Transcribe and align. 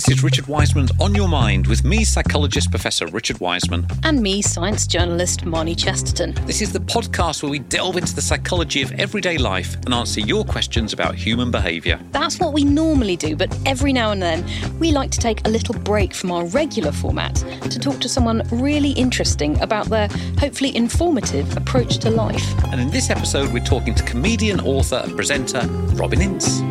This 0.00 0.16
is 0.16 0.24
Richard 0.24 0.46
Wiseman's 0.46 0.90
On 0.98 1.14
Your 1.14 1.28
Mind 1.28 1.66
with 1.66 1.84
me, 1.84 2.04
psychologist 2.04 2.70
Professor 2.70 3.06
Richard 3.08 3.38
Wiseman. 3.38 3.86
And 4.02 4.22
me, 4.22 4.40
science 4.40 4.86
journalist 4.86 5.44
Marnie 5.44 5.78
Chesterton. 5.78 6.32
This 6.46 6.62
is 6.62 6.72
the 6.72 6.78
podcast 6.78 7.42
where 7.42 7.50
we 7.50 7.58
delve 7.58 7.98
into 7.98 8.14
the 8.14 8.22
psychology 8.22 8.80
of 8.80 8.92
everyday 8.92 9.36
life 9.36 9.74
and 9.84 9.92
answer 9.92 10.20
your 10.20 10.42
questions 10.42 10.94
about 10.94 11.16
human 11.16 11.50
behaviour. 11.50 12.00
That's 12.12 12.40
what 12.40 12.54
we 12.54 12.64
normally 12.64 13.14
do, 13.14 13.36
but 13.36 13.54
every 13.66 13.92
now 13.92 14.10
and 14.10 14.22
then 14.22 14.42
we 14.78 14.90
like 14.90 15.10
to 15.10 15.18
take 15.18 15.46
a 15.46 15.50
little 15.50 15.74
break 15.74 16.14
from 16.14 16.32
our 16.32 16.46
regular 16.46 16.92
format 16.92 17.34
to 17.70 17.78
talk 17.78 18.00
to 18.00 18.08
someone 18.08 18.42
really 18.50 18.92
interesting 18.92 19.60
about 19.60 19.90
their 19.90 20.08
hopefully 20.38 20.74
informative 20.74 21.54
approach 21.58 21.98
to 21.98 22.08
life. 22.08 22.64
And 22.72 22.80
in 22.80 22.88
this 22.88 23.10
episode, 23.10 23.52
we're 23.52 23.64
talking 23.64 23.94
to 23.96 24.02
comedian, 24.04 24.60
author, 24.60 25.02
and 25.04 25.14
presenter 25.14 25.60
Robin 25.92 26.22
Ince. 26.22 26.62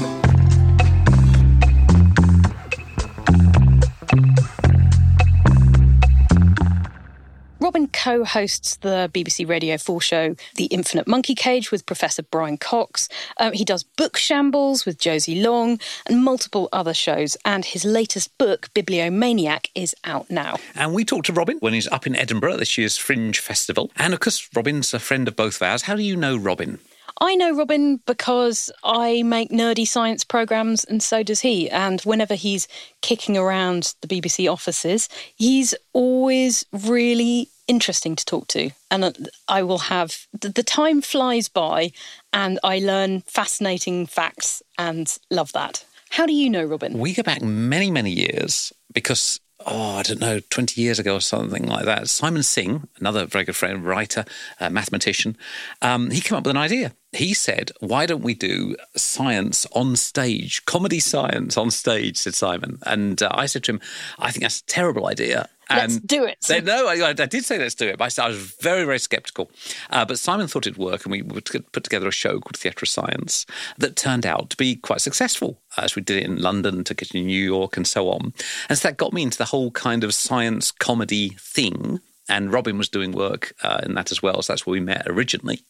Robin 7.69 7.87
co 7.87 8.23
hosts 8.23 8.78
the 8.78 9.11
BBC 9.14 9.47
Radio 9.47 9.77
4 9.77 10.01
show 10.01 10.36
The 10.55 10.65
Infinite 10.65 11.07
Monkey 11.07 11.36
Cage 11.36 11.69
with 11.69 11.86
Professor 11.86 12.23
Brian 12.23 12.57
Cox. 12.57 13.07
Um, 13.37 13.54
he 13.54 13.64
does 13.64 13.83
Book 13.83 14.18
Shambles 14.18 14.87
with 14.87 14.97
Josie 14.97 15.39
Long 15.39 15.79
and 16.07 16.24
multiple 16.24 16.69
other 16.74 16.96
shows. 16.96 17.37
And 17.46 17.63
his 17.63 17.86
latest 17.86 18.36
book, 18.39 18.74
Bibliomaniac, 18.74 19.68
is 19.75 19.93
out 20.04 20.32
now. 20.32 20.55
And 20.74 20.96
we 20.96 21.05
talked 21.05 21.27
to 21.27 21.33
Robin 21.33 21.57
when 21.60 21.74
he's 21.74 21.87
up 21.89 22.07
in 22.07 22.15
Edinburgh 22.15 22.57
this 22.57 22.75
year's 22.75 22.97
Fringe 22.97 23.37
Festival. 23.37 23.91
And 23.97 24.15
of 24.15 24.19
course, 24.19 24.49
Robin's 24.55 24.91
a 24.96 24.99
friend 24.99 25.27
of 25.27 25.36
both 25.36 25.57
of 25.57 25.61
ours. 25.61 25.83
How 25.83 25.96
do 25.96 26.01
you 26.01 26.15
know 26.15 26.38
Robin? 26.38 26.79
I 27.21 27.36
know 27.36 27.54
Robin 27.55 27.97
because 28.05 28.71
I 28.83 29.23
make 29.23 29.50
nerdy 29.50 29.87
science 29.87 30.23
programs 30.23 30.86
and 30.86 31.04
so 31.04 31.21
does 31.21 31.41
he. 31.41 31.69
And 31.69 32.00
whenever 32.02 32.36
he's 32.36 32.67
kicking 33.02 33.38
around 33.38 33.94
the 34.02 34.07
BBC 34.07 34.52
offices, 34.52 35.09
he's 35.35 35.75
always 35.94 36.66
really 36.71 37.49
interesting 37.67 38.16
to 38.16 38.25
talk 38.25 38.47
to. 38.47 38.71
And 38.89 39.29
I 39.47 39.63
will 39.63 39.79
have 39.79 40.27
the 40.39 40.63
time 40.63 41.02
flies 41.02 41.49
by 41.49 41.91
and 42.33 42.57
I 42.63 42.79
learn 42.79 43.22
fascinating 43.22 44.05
facts 44.05 44.63
and 44.77 45.16
love 45.29 45.51
that. 45.53 45.85
How 46.09 46.25
do 46.25 46.33
you 46.33 46.49
know 46.49 46.63
Robin? 46.63 46.97
We 46.97 47.13
go 47.13 47.22
back 47.22 47.41
many, 47.41 47.91
many 47.91 48.11
years 48.11 48.73
because 48.94 49.39
oh, 49.70 49.98
I 49.98 50.03
don't 50.03 50.20
know, 50.20 50.39
20 50.50 50.81
years 50.81 51.00
ago 51.00 51.16
or 51.16 51.22
something 51.22 51.66
like 51.66 51.86
that. 51.86 52.09
Simon 52.09 52.44
Singh, 52.44 52.88
another 53.00 53.25
very 53.25 53.45
good 53.45 53.56
friend, 53.56 53.86
writer, 53.86 54.25
uh, 54.59 54.70
mathematician, 54.70 55.38
um, 55.81 56.09
he 56.09 56.22
came 56.22 56.38
up 56.38 56.44
with 56.44 56.56
an 56.56 56.62
idea. 56.62 56.94
He 57.12 57.34
said, 57.34 57.72
Why 57.80 58.06
don't 58.06 58.23
we 58.23 58.34
do 58.34 58.75
science 58.95 59.66
on 59.73 59.95
stage, 59.95 60.66
comedy 60.66 61.00
science 61.00 61.58
on 61.58 61.72
stage, 61.72 62.17
said 62.17 62.36
Simon. 62.36 62.80
And 62.86 63.22
uh, 63.22 63.30
I 63.31 63.45
said 63.45 63.64
to 63.66 63.73
him, 63.73 63.81
I 64.17 64.31
think 64.31 64.44
that's 64.44 64.62
a 64.62 64.66
terrible 64.66 65.08
idea. 65.08 65.50
Let's 65.70 66.00
do 66.00 66.25
it. 66.25 66.38
They, 66.48 66.62
no, 66.62 66.88
I, 66.88 67.09
I, 67.09 67.14
did 67.14 67.45
say 67.45 67.59
let's 67.59 67.75
do 67.75 67.88
it, 67.88 67.98
but 67.98 68.17
I, 68.17 68.25
I 68.25 68.28
was 68.30 68.38
very, 68.62 68.86
very 68.86 69.00
sceptical. 69.00 69.52
Uh, 69.89 70.06
but 70.06 70.17
Simon 70.17 70.48
thought 70.48 70.66
it'd 70.66 70.78
work, 70.78 71.06
and 71.06 71.12
we 71.12 71.22
would 71.22 71.45
put 71.72 71.84
together 71.84 72.08
a 72.08 72.12
show 72.12 72.39
called 72.39 72.58
Theatre 72.58 72.84
of 72.84 72.89
Science 72.89 73.45
that 73.78 73.95
turned 73.95 74.25
out 74.25 74.50
to 74.50 74.58
be 74.58 74.75
quite 74.75 75.02
successful 75.02 75.62
as 75.78 75.95
we 75.95 76.02
did 76.02 76.17
it 76.17 76.25
in 76.25 76.42
London, 76.42 76.84
took 76.84 77.02
it 77.02 77.09
to 77.09 77.22
New 77.22 77.44
York, 77.44 77.78
and 77.78 77.88
so 77.88 78.09
on. 78.09 78.34
And 78.67 78.78
so 78.78 78.88
that 78.88 78.97
got 78.97 79.14
me 79.14 79.22
into 79.22 79.38
the 79.38 79.45
whole 79.45 79.72
kind 79.72 80.03
of 80.03 80.14
science 80.14 80.72
comedy 80.72 81.30
thing 81.40 82.00
and 82.30 82.53
Robin 82.53 82.78
was 82.78 82.88
doing 82.88 83.12
work 83.12 83.53
uh, 83.64 83.81
in 83.84 83.95
that 83.95 84.12
as 84.12 84.22
well. 84.22 84.42
So 84.42 84.53
that's 84.53 84.66
where 84.66 84.73
we 84.73 84.80
met 84.80 85.03
originally. 85.08 85.62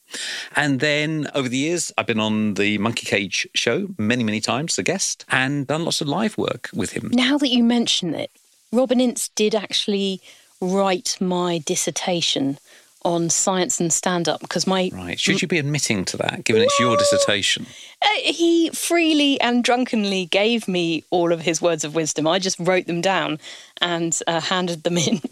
And 0.55 0.79
then 0.79 1.29
over 1.33 1.47
the 1.47 1.57
years, 1.57 1.91
I've 1.97 2.05
been 2.05 2.19
on 2.19 2.55
the 2.55 2.77
Monkey 2.77 3.05
Cage 3.05 3.47
show 3.55 3.87
many, 3.97 4.23
many 4.23 4.41
times 4.41 4.73
as 4.73 4.79
a 4.79 4.83
guest 4.83 5.25
and 5.29 5.65
done 5.65 5.85
lots 5.85 6.01
of 6.01 6.07
live 6.07 6.37
work 6.37 6.69
with 6.73 6.91
him. 6.91 7.09
Now 7.13 7.37
that 7.37 7.49
you 7.49 7.63
mention 7.63 8.13
it, 8.13 8.31
Robin 8.71 8.99
Ince 8.99 9.29
did 9.29 9.55
actually 9.55 10.21
write 10.61 11.17
my 11.19 11.59
dissertation 11.65 12.57
on 13.03 13.29
science 13.29 13.79
and 13.79 13.91
stand 13.93 14.27
up 14.27 14.41
because 14.41 14.67
my 14.67 14.91
right. 14.93 15.19
Should 15.19 15.41
you 15.41 15.47
be 15.47 15.57
admitting 15.57 16.03
to 16.05 16.17
that 16.17 16.43
given 16.43 16.61
it's 16.61 16.79
your 16.79 16.97
dissertation? 16.97 17.65
uh, 18.01 18.07
he 18.23 18.69
freely 18.71 19.39
and 19.39 19.63
drunkenly 19.63 20.25
gave 20.25 20.67
me 20.67 21.03
all 21.09 21.31
of 21.31 21.41
his 21.41 21.61
words 21.61 21.83
of 21.83 21.95
wisdom. 21.95 22.27
I 22.27 22.39
just 22.39 22.59
wrote 22.59 22.87
them 22.87 23.01
down 23.01 23.39
and 23.81 24.17
uh, 24.27 24.41
handed 24.41 24.83
them 24.83 24.97
in. 24.97 25.17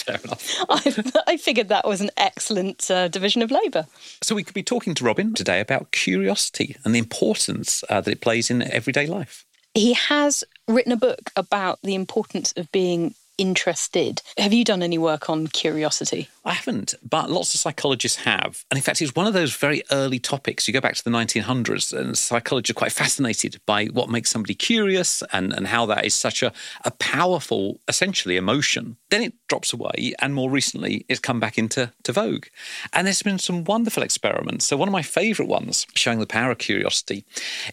Fair 0.00 0.18
enough. 0.24 0.56
I, 0.70 1.12
I, 1.26 1.36
figured 1.36 1.68
that 1.68 1.86
was 1.86 2.00
an 2.00 2.10
excellent 2.16 2.90
uh, 2.90 3.08
division 3.08 3.42
of 3.42 3.50
labour. 3.50 3.86
So 4.22 4.34
we 4.34 4.42
could 4.42 4.54
be 4.54 4.62
talking 4.62 4.94
to 4.94 5.04
robin 5.04 5.34
today 5.34 5.60
about 5.60 5.92
curiosity 5.92 6.76
and 6.84 6.94
the 6.94 6.98
importance 6.98 7.84
uh, 7.90 8.00
that 8.00 8.10
it 8.10 8.20
plays 8.22 8.50
in 8.50 8.62
everyday 8.62 9.06
life. 9.06 9.44
He 9.74 9.92
has 9.92 10.42
written 10.70 10.92
a 10.92 10.96
book 10.96 11.30
about 11.36 11.78
the 11.82 11.94
importance 11.94 12.52
of 12.56 12.70
being 12.72 13.14
interested. 13.40 14.20
Have 14.36 14.52
you 14.52 14.64
done 14.64 14.82
any 14.82 14.98
work 14.98 15.30
on 15.30 15.46
curiosity? 15.46 16.28
I 16.44 16.52
haven't, 16.52 16.94
but 17.02 17.30
lots 17.30 17.54
of 17.54 17.60
psychologists 17.60 18.18
have. 18.18 18.66
And 18.70 18.76
in 18.76 18.82
fact, 18.82 19.00
it's 19.00 19.14
one 19.14 19.26
of 19.26 19.32
those 19.32 19.56
very 19.56 19.82
early 19.90 20.18
topics. 20.18 20.68
You 20.68 20.74
go 20.74 20.80
back 20.80 20.94
to 20.96 21.04
the 21.04 21.10
1900s, 21.10 21.98
and 21.98 22.18
psychologists 22.18 22.70
are 22.70 22.78
quite 22.78 22.92
fascinated 22.92 23.58
by 23.64 23.86
what 23.86 24.10
makes 24.10 24.30
somebody 24.30 24.54
curious 24.54 25.22
and, 25.32 25.54
and 25.54 25.68
how 25.68 25.86
that 25.86 26.04
is 26.04 26.14
such 26.14 26.42
a, 26.42 26.52
a 26.84 26.90
powerful, 26.90 27.80
essentially, 27.88 28.36
emotion. 28.36 28.98
Then 29.08 29.22
it 29.22 29.32
drops 29.48 29.72
away, 29.72 30.12
and 30.18 30.34
more 30.34 30.50
recently, 30.50 31.06
it's 31.08 31.20
come 31.20 31.40
back 31.40 31.56
into 31.56 31.92
to 32.02 32.12
vogue. 32.12 32.46
And 32.92 33.06
there's 33.06 33.22
been 33.22 33.38
some 33.38 33.64
wonderful 33.64 34.02
experiments. 34.02 34.66
So, 34.66 34.76
one 34.76 34.88
of 34.88 34.92
my 34.92 35.02
favourite 35.02 35.48
ones 35.48 35.86
showing 35.94 36.18
the 36.18 36.26
power 36.26 36.50
of 36.50 36.58
curiosity 36.58 37.24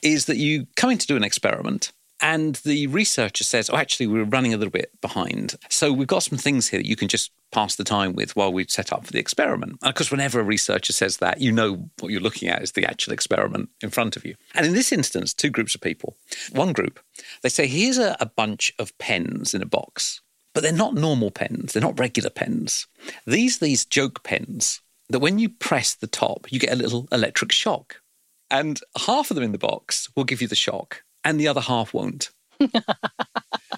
is 0.02 0.25
that 0.25 0.38
you 0.38 0.68
come 0.78 0.91
in 0.91 0.97
to 0.97 1.08
do 1.08 1.18
an 1.18 1.25
experiment 1.25 1.91
and 2.19 2.55
the 2.55 2.88
researcher 2.88 3.44
says, 3.44 3.69
oh, 3.69 3.78
actually, 3.78 4.07
we're 4.07 4.23
running 4.23 4.53
a 4.53 4.57
little 4.57 4.72
bit 4.72 4.91
behind. 5.01 5.55
So 5.69 5.94
we've 5.94 6.07
got 6.07 6.23
some 6.23 6.38
things 6.38 6.67
here 6.67 6.79
that 6.79 6.88
you 6.88 6.95
can 6.95 7.07
just 7.07 7.31
pass 7.51 7.75
the 7.75 7.83
time 7.83 8.13
with 8.13 8.35
while 8.35 8.51
we 8.51 8.66
set 8.67 8.91
up 8.91 9.05
for 9.05 9.11
the 9.11 9.19
experiment. 9.19 9.78
And 9.81 9.89
of 9.89 9.95
course, 9.95 10.11
whenever 10.11 10.39
a 10.39 10.44
researcher 10.44 10.94
says 10.94 11.17
that, 11.17 11.41
you 11.41 11.51
know 11.51 11.89
what 12.00 12.11
you're 12.11 12.22
looking 12.22 12.50
at 12.50 12.61
is 12.61 12.72
the 12.72 12.85
actual 12.85 13.13
experiment 13.13 13.69
in 13.81 13.89
front 13.89 14.16
of 14.16 14.25
you. 14.25 14.35
And 14.55 14.66
in 14.66 14.73
this 14.73 14.91
instance, 14.91 15.33
two 15.33 15.50
groups 15.50 15.75
of 15.75 15.81
people. 15.81 16.16
One 16.51 16.73
group, 16.73 17.00
they 17.44 17.50
say, 17.50 17.67
here's 17.67 17.97
a, 17.97 18.17
a 18.19 18.25
bunch 18.25 18.73
of 18.79 18.97
pens 18.97 19.53
in 19.53 19.61
a 19.61 19.67
box, 19.67 20.22
but 20.53 20.63
they're 20.63 20.73
not 20.73 20.95
normal 20.95 21.29
pens, 21.29 21.73
they're 21.73 21.81
not 21.81 21.99
regular 21.99 22.31
pens. 22.31 22.88
These 23.25 23.59
these 23.59 23.85
joke 23.85 24.23
pens 24.23 24.81
that 25.09 25.19
when 25.19 25.39
you 25.39 25.49
press 25.49 25.94
the 25.94 26.07
top, 26.07 26.51
you 26.51 26.59
get 26.59 26.73
a 26.73 26.75
little 26.75 27.07
electric 27.11 27.51
shock. 27.51 28.01
And 28.49 28.79
half 29.05 29.29
of 29.29 29.35
them 29.35 29.44
in 29.44 29.51
the 29.51 29.57
box 29.57 30.09
will 30.16 30.23
give 30.23 30.41
you 30.41 30.47
the 30.47 30.55
shock 30.55 31.03
and 31.23 31.39
the 31.39 31.47
other 31.47 31.61
half 31.61 31.94
won't. 31.94 32.31
and 32.59 32.72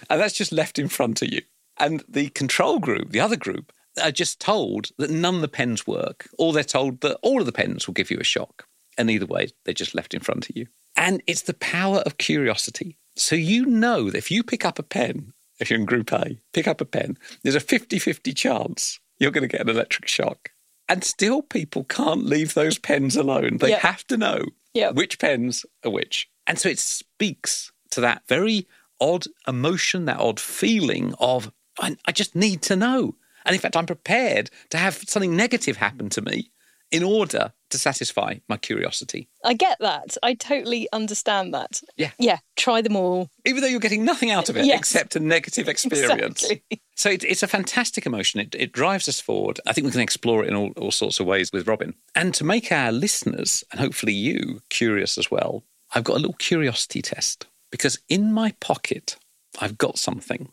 that's 0.09 0.35
just 0.35 0.51
left 0.51 0.79
in 0.79 0.87
front 0.87 1.21
of 1.21 1.31
you. 1.31 1.41
And 1.77 2.03
the 2.07 2.29
control 2.29 2.79
group, 2.79 3.11
the 3.11 3.19
other 3.19 3.37
group, 3.37 3.71
are 4.01 4.11
just 4.11 4.39
told 4.39 4.89
that 4.97 5.09
none 5.09 5.35
of 5.35 5.41
the 5.41 5.47
pens 5.47 5.87
work, 5.87 6.27
or 6.37 6.53
they're 6.53 6.63
told 6.63 7.01
that 7.01 7.17
all 7.21 7.39
of 7.39 7.45
the 7.45 7.51
pens 7.51 7.87
will 7.87 7.93
give 7.93 8.11
you 8.11 8.17
a 8.19 8.23
shock. 8.23 8.65
And 8.97 9.09
either 9.09 9.25
way, 9.25 9.49
they're 9.63 9.73
just 9.73 9.95
left 9.95 10.13
in 10.13 10.19
front 10.19 10.49
of 10.49 10.55
you. 10.55 10.67
And 10.95 11.21
it's 11.27 11.43
the 11.43 11.53
power 11.53 11.99
of 11.99 12.17
curiosity. 12.17 12.97
So 13.15 13.35
you 13.35 13.65
know 13.65 14.09
that 14.09 14.17
if 14.17 14.31
you 14.31 14.43
pick 14.43 14.65
up 14.65 14.79
a 14.79 14.83
pen, 14.83 15.33
if 15.59 15.69
you're 15.69 15.79
in 15.79 15.85
group 15.85 16.11
A, 16.11 16.37
pick 16.53 16.67
up 16.67 16.81
a 16.81 16.85
pen, 16.85 17.17
there's 17.43 17.55
a 17.55 17.61
50 17.61 17.99
50 17.99 18.33
chance 18.33 18.99
you're 19.19 19.31
going 19.31 19.47
to 19.47 19.47
get 19.47 19.61
an 19.61 19.69
electric 19.69 20.07
shock. 20.07 20.51
And 20.87 21.03
still, 21.03 21.43
people 21.43 21.83
can't 21.83 22.25
leave 22.25 22.53
those 22.53 22.79
pens 22.79 23.15
alone. 23.15 23.57
They 23.57 23.69
yep. 23.69 23.81
have 23.81 24.07
to 24.07 24.17
know 24.17 24.45
yep. 24.73 24.95
which 24.95 25.19
pens 25.19 25.65
are 25.85 25.91
which. 25.91 26.29
And 26.49 26.57
so 26.57 26.67
it 26.67 26.79
speaks 26.79 27.71
to 27.91 28.01
that 28.01 28.23
very 28.27 28.67
odd 28.99 29.25
emotion, 29.47 30.05
that 30.05 30.19
odd 30.19 30.39
feeling 30.39 31.13
of, 31.19 31.51
I, 31.79 31.95
I 32.05 32.11
just 32.11 32.35
need 32.35 32.63
to 32.63 32.75
know. 32.75 33.15
And 33.45 33.53
in 33.55 33.61
fact, 33.61 33.77
I'm 33.77 33.85
prepared 33.85 34.49
to 34.71 34.77
have 34.77 34.95
something 35.07 35.37
negative 35.37 35.77
happen 35.77 36.09
to 36.09 36.21
me 36.21 36.51
in 36.91 37.03
order 37.03 37.53
to 37.69 37.77
satisfy 37.77 38.35
my 38.47 38.57
curiosity. 38.57 39.29
I 39.45 39.53
get 39.53 39.77
that. 39.79 40.17
I 40.23 40.33
totally 40.33 40.87
understand 40.91 41.53
that. 41.53 41.81
Yeah. 41.97 42.09
Yeah. 42.17 42.39
Try 42.55 42.81
them 42.81 42.95
all. 42.95 43.29
Even 43.45 43.61
though 43.61 43.67
you're 43.67 43.79
getting 43.79 44.03
nothing 44.03 44.31
out 44.31 44.49
of 44.49 44.57
it 44.57 44.65
yes. 44.65 44.79
except 44.79 45.15
a 45.15 45.19
negative 45.19 45.69
experience. 45.69 46.49
Exactly. 46.49 46.81
So 46.95 47.09
it, 47.09 47.23
it's 47.23 47.43
a 47.43 47.47
fantastic 47.47 48.05
emotion. 48.05 48.41
It, 48.41 48.55
it, 48.57 48.73
drives 48.73 49.07
us 49.07 49.21
forward. 49.21 49.59
I 49.65 49.71
think 49.71 49.85
we 49.85 49.91
can 49.91 50.01
explore 50.01 50.43
it 50.43 50.49
in 50.49 50.55
all, 50.55 50.71
all 50.75 50.91
sorts 50.91 51.21
of 51.21 51.27
ways 51.27 51.49
with 51.53 51.65
Robin. 51.65 51.93
And 52.13 52.33
to 52.33 52.43
make 52.43 52.73
our 52.73 52.91
listeners, 52.91 53.63
and 53.71 53.79
hopefully 53.79 54.11
you, 54.11 54.61
curious 54.69 55.17
as 55.17 55.31
well, 55.31 55.63
I've 55.93 56.03
got 56.03 56.17
a 56.17 56.19
little 56.19 56.33
curiosity 56.33 57.01
test 57.01 57.47
because 57.71 57.99
in 58.09 58.31
my 58.31 58.53
pocket, 58.59 59.17
I've 59.59 59.77
got 59.77 59.97
something 59.97 60.51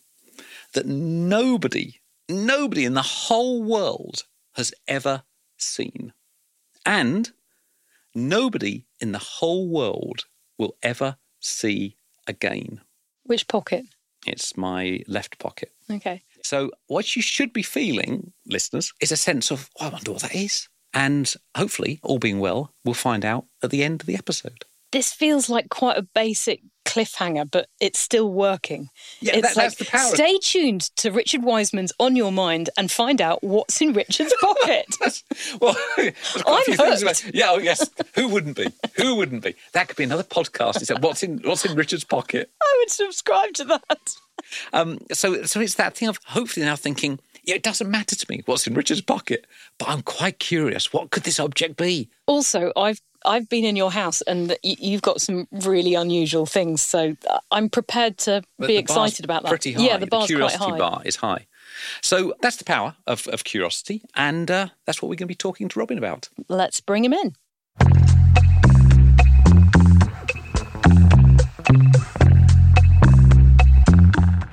that 0.73 0.87
nobody, 0.87 2.01
nobody 2.29 2.85
in 2.85 2.95
the 2.95 3.03
whole 3.03 3.63
world 3.63 4.25
has 4.55 4.73
ever 4.89 5.23
seen. 5.59 6.13
And 6.85 7.31
nobody 8.15 8.87
in 9.01 9.13
the 9.13 9.19
whole 9.19 9.69
world 9.69 10.25
will 10.59 10.77
ever 10.83 11.17
see 11.41 11.97
again. 12.27 12.81
Which 13.25 13.49
pocket? 13.49 13.87
It's 14.27 14.57
my 14.57 15.03
left 15.07 15.39
pocket. 15.39 15.73
Okay. 15.91 16.23
So, 16.43 16.71
what 16.87 17.17
you 17.17 17.23
should 17.23 17.53
be 17.53 17.63
feeling, 17.63 18.33
listeners, 18.47 18.93
is 19.01 19.13
a 19.13 19.17
sense 19.17 19.51
of, 19.51 19.69
oh, 19.81 19.87
I 19.87 19.89
wonder 19.91 20.13
what 20.13 20.23
that 20.23 20.35
is. 20.35 20.69
And 20.95 21.33
hopefully, 21.57 22.01
all 22.03 22.19
being 22.19 22.39
well, 22.39 22.73
we'll 22.85 22.95
find 22.95 23.25
out 23.25 23.47
at 23.63 23.71
the 23.71 23.83
end 23.83 24.01
of 24.01 24.07
the 24.07 24.15
episode 24.15 24.65
this 24.93 25.13
feels 25.13 25.49
like 25.49 25.69
quite 25.69 25.97
a 25.99 26.03
basic 26.03 26.61
cliffhanger, 26.85 27.51
but 27.51 27.69
it's 27.81 27.99
still 27.99 28.33
working. 28.33 28.89
Yeah, 29.21 29.37
it's 29.37 29.49
that- 29.49 29.55
that's 29.57 29.75
the 29.75 29.85
power. 29.87 30.15
Stay 30.15 30.39
tuned 30.39 30.83
to 30.97 31.11
Richard 31.11 31.43
Wiseman's 31.43 31.93
On 31.99 32.15
Your 32.15 32.31
Mind 32.31 32.71
and 32.79 32.91
find 32.91 33.21
out 33.21 33.43
what's 33.43 33.81
in 33.81 33.93
Richard's 33.93 34.33
pocket. 34.41 34.87
Well, 35.61 35.77
there's 35.97 36.15
quite 36.43 36.63
a 36.69 36.73
few 36.77 36.85
I'm 36.85 36.91
hooked. 36.91 37.03
about- 37.03 37.35
yeah, 37.35 37.47
oh 37.51 37.59
yes. 37.59 37.91
Who 38.15 38.29
wouldn't 38.29 38.57
be? 38.57 38.67
Who 38.97 39.17
wouldn't 39.17 39.43
be? 39.43 39.55
That 39.73 39.89
could 39.89 39.97
be 39.97 40.05
another 40.05 40.23
podcast. 40.23 40.81
Is 40.81 40.89
that 40.89 41.03
what's 41.03 41.23
in 41.23 41.39
what's 41.45 41.65
in 41.65 41.75
Richard's 41.77 42.05
pocket? 42.05 42.51
I 42.63 42.77
would 42.81 42.91
subscribe 42.91 43.53
to 43.55 43.65
that. 43.65 44.17
Um, 44.73 44.99
so, 45.13 45.43
so 45.45 45.61
it's 45.61 45.75
that 45.75 45.97
thing 45.97 46.09
of 46.09 46.19
hopefully 46.27 46.65
now 46.65 46.77
thinking, 46.77 47.19
yeah, 47.45 47.57
it 47.57 47.63
doesn't 47.63 47.91
matter 47.91 48.15
to 48.17 48.27
me 48.31 48.43
what's 48.47 48.67
in 48.67 48.75
Richard's 48.75 49.01
pocket, 49.01 49.47
but 49.79 49.89
I'm 49.89 50.03
quite 50.03 50.39
curious. 50.39 50.93
What 50.93 51.11
could 51.11 51.25
this 51.25 51.41
object 51.41 51.77
be? 51.77 52.09
Also, 52.27 52.73
I've 52.77 53.01
I've 53.27 53.49
been 53.49 53.65
in 53.65 53.75
your 53.75 53.91
house 53.91 54.23
and 54.23 54.57
you've 54.63 55.03
got 55.03 55.21
some 55.21 55.49
really 55.51 55.95
unusual 55.95 56.47
things, 56.47 56.81
so 56.81 57.17
uh, 57.29 57.41
I'm 57.51 57.69
prepared 57.69 58.19
to 58.19 58.43
But 58.57 58.69
be 58.69 58.77
excited 58.77 59.25
about 59.25 59.43
that. 59.43 59.49
Pretty 59.49 59.73
high. 59.73 59.83
Yeah, 59.83 59.97
the 59.97 60.07
bar's 60.07 60.29
curiosity 60.29 60.59
quite 60.59 60.71
high. 60.71 60.79
bar 60.79 61.03
is 61.05 61.17
high. 61.17 61.47
So 62.03 62.35
that's 62.41 62.57
the 62.57 62.65
power 62.65 62.95
of, 63.07 63.27
of 63.27 63.43
curiosity, 63.43 64.03
and 64.15 64.49
uh, 64.51 64.69
that's 64.87 65.03
what 65.03 65.09
we're 65.09 65.17
going 65.17 65.27
to 65.27 65.27
be 65.27 65.35
talking 65.35 65.69
to 65.69 65.79
Robin 65.79 65.99
about. 65.99 66.29
Let's 66.49 66.81
bring 66.81 67.05
him 67.05 67.13
in. 67.13 67.35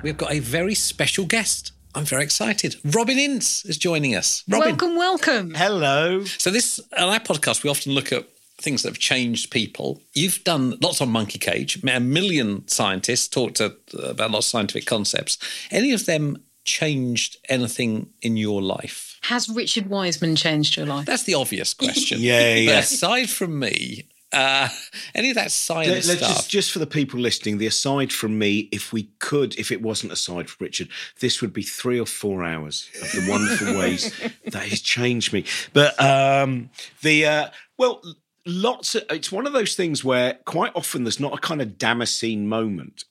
We've 0.01 0.17
got 0.17 0.33
a 0.33 0.39
very 0.39 0.75
special 0.75 1.25
guest. 1.25 1.71
I'm 1.95 2.05
very 2.05 2.23
excited. 2.23 2.75
Robin 2.83 3.19
Ince 3.19 3.63
is 3.65 3.77
joining 3.77 4.15
us. 4.15 4.43
Robin. 4.49 4.69
Welcome, 4.69 4.95
welcome. 4.97 5.53
Hello. 5.53 6.23
So 6.25 6.49
this 6.49 6.79
on 6.97 7.09
our 7.09 7.19
podcast, 7.19 7.63
we 7.63 7.69
often 7.69 7.93
look 7.93 8.11
at 8.11 8.27
things 8.63 8.83
that 8.83 8.89
have 8.89 8.99
changed 8.99 9.51
people. 9.51 10.01
You've 10.13 10.43
done 10.43 10.77
lots 10.81 11.01
on 11.01 11.09
Monkey 11.09 11.37
Cage. 11.37 11.83
A 11.83 11.99
million 11.99 12.67
scientists 12.67 13.27
talked 13.27 13.57
to, 13.57 13.75
about 14.01 14.31
lots 14.31 14.47
of 14.47 14.51
scientific 14.51 14.85
concepts. 14.85 15.37
Any 15.69 15.91
of 15.91 16.05
them 16.05 16.37
changed 16.63 17.37
anything 17.49 18.09
in 18.21 18.37
your 18.37 18.61
life? 18.61 19.19
Has 19.23 19.49
Richard 19.49 19.87
Wiseman 19.87 20.35
changed 20.35 20.77
your 20.77 20.85
life? 20.85 21.05
That's 21.05 21.23
the 21.23 21.35
obvious 21.35 21.73
question. 21.85 22.19
Yeah, 22.19 22.55
yeah. 22.55 22.75
But 22.75 22.83
aside 22.85 23.29
from 23.29 23.59
me, 23.59 24.07
uh, 24.33 24.67
any 25.13 25.29
of 25.29 25.35
that 25.35 25.51
science 25.51 26.07
Let, 26.07 26.17
stuff. 26.17 26.35
just, 26.35 26.49
just 26.49 26.71
for 26.71 26.79
the 26.79 26.87
people 26.87 27.19
listening, 27.19 27.59
the 27.59 27.67
aside 27.67 28.11
from 28.11 28.39
me, 28.39 28.69
if 28.71 28.91
we 28.91 29.03
could, 29.19 29.55
if 29.59 29.71
it 29.71 29.81
wasn't 29.81 30.11
aside 30.11 30.49
from 30.49 30.65
Richard, 30.65 30.89
this 31.19 31.41
would 31.41 31.53
be 31.53 31.61
three 31.61 31.99
or 31.99 32.05
four 32.05 32.43
hours 32.43 32.89
of 33.01 33.11
the 33.11 33.29
wonderful 33.29 33.77
ways 33.77 34.11
that 34.45 34.67
has 34.67 34.81
changed 34.81 35.33
me. 35.33 35.45
But 35.71 35.99
um, 36.01 36.71
the 37.01 37.25
uh, 37.25 37.49
well, 37.77 38.01
lots. 38.45 38.95
Of, 38.95 39.03
it's 39.09 39.31
one 39.31 39.47
of 39.47 39.53
those 39.53 39.75
things 39.75 40.03
where 40.03 40.35
quite 40.45 40.71
often 40.75 41.03
there's 41.03 41.19
not 41.19 41.33
a 41.33 41.37
kind 41.37 41.61
of 41.61 41.77
Damascene 41.77 42.47
moment. 42.47 43.05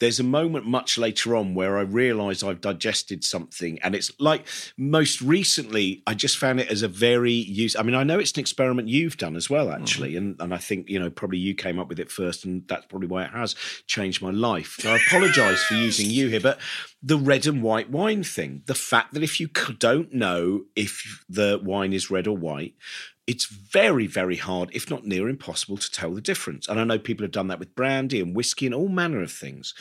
There's 0.00 0.18
a 0.18 0.24
moment 0.24 0.66
much 0.66 0.96
later 0.96 1.36
on 1.36 1.54
where 1.54 1.76
I 1.76 1.82
realise 1.82 2.42
I've 2.42 2.60
digested 2.60 3.22
something, 3.22 3.78
and 3.82 3.94
it's 3.94 4.10
like 4.18 4.46
most 4.78 5.20
recently 5.20 6.02
I 6.06 6.14
just 6.14 6.38
found 6.38 6.60
it 6.60 6.70
as 6.70 6.82
a 6.82 6.88
very 6.88 7.32
use. 7.32 7.76
I 7.76 7.82
mean, 7.82 7.94
I 7.94 8.02
know 8.02 8.18
it's 8.18 8.32
an 8.32 8.40
experiment 8.40 8.88
you've 8.88 9.18
done 9.18 9.36
as 9.36 9.50
well, 9.50 9.66
mm-hmm. 9.66 9.82
actually, 9.82 10.16
and 10.16 10.40
and 10.40 10.54
I 10.54 10.58
think 10.58 10.88
you 10.88 10.98
know 10.98 11.10
probably 11.10 11.38
you 11.38 11.54
came 11.54 11.78
up 11.78 11.88
with 11.88 12.00
it 12.00 12.10
first, 12.10 12.44
and 12.44 12.66
that's 12.66 12.86
probably 12.86 13.08
why 13.08 13.24
it 13.24 13.30
has 13.30 13.54
changed 13.86 14.22
my 14.22 14.30
life. 14.30 14.76
So 14.80 14.90
I 14.90 14.96
apologise 15.06 15.62
for 15.64 15.74
using 15.74 16.08
you 16.08 16.28
here, 16.28 16.40
but 16.40 16.58
the 17.02 17.18
red 17.18 17.46
and 17.46 17.62
white 17.62 17.90
wine 17.90 18.24
thing, 18.24 18.62
the 18.66 18.74
fact 18.74 19.14
that 19.14 19.22
if 19.22 19.38
you 19.38 19.48
don't 19.78 20.12
know 20.14 20.64
if 20.74 21.24
the 21.28 21.60
wine 21.62 21.92
is 21.92 22.10
red 22.10 22.26
or 22.26 22.36
white, 22.36 22.74
it's 23.28 23.44
very, 23.44 24.06
very 24.06 24.36
hard, 24.36 24.70
if 24.72 24.88
not 24.90 25.04
near 25.04 25.28
impossible, 25.28 25.76
to 25.76 25.90
tell 25.92 26.12
the 26.14 26.20
difference. 26.22 26.66
And 26.66 26.80
I 26.80 26.84
know 26.84 26.98
people 26.98 27.24
have 27.24 27.30
done 27.30 27.48
that 27.48 27.58
with 27.58 27.74
brandy 27.74 28.22
and 28.22 28.34
whiskey 28.34 28.64
and 28.64 28.74
all 28.74 28.88
manner 28.88 29.20
of 29.22 29.30
things. 29.30 29.74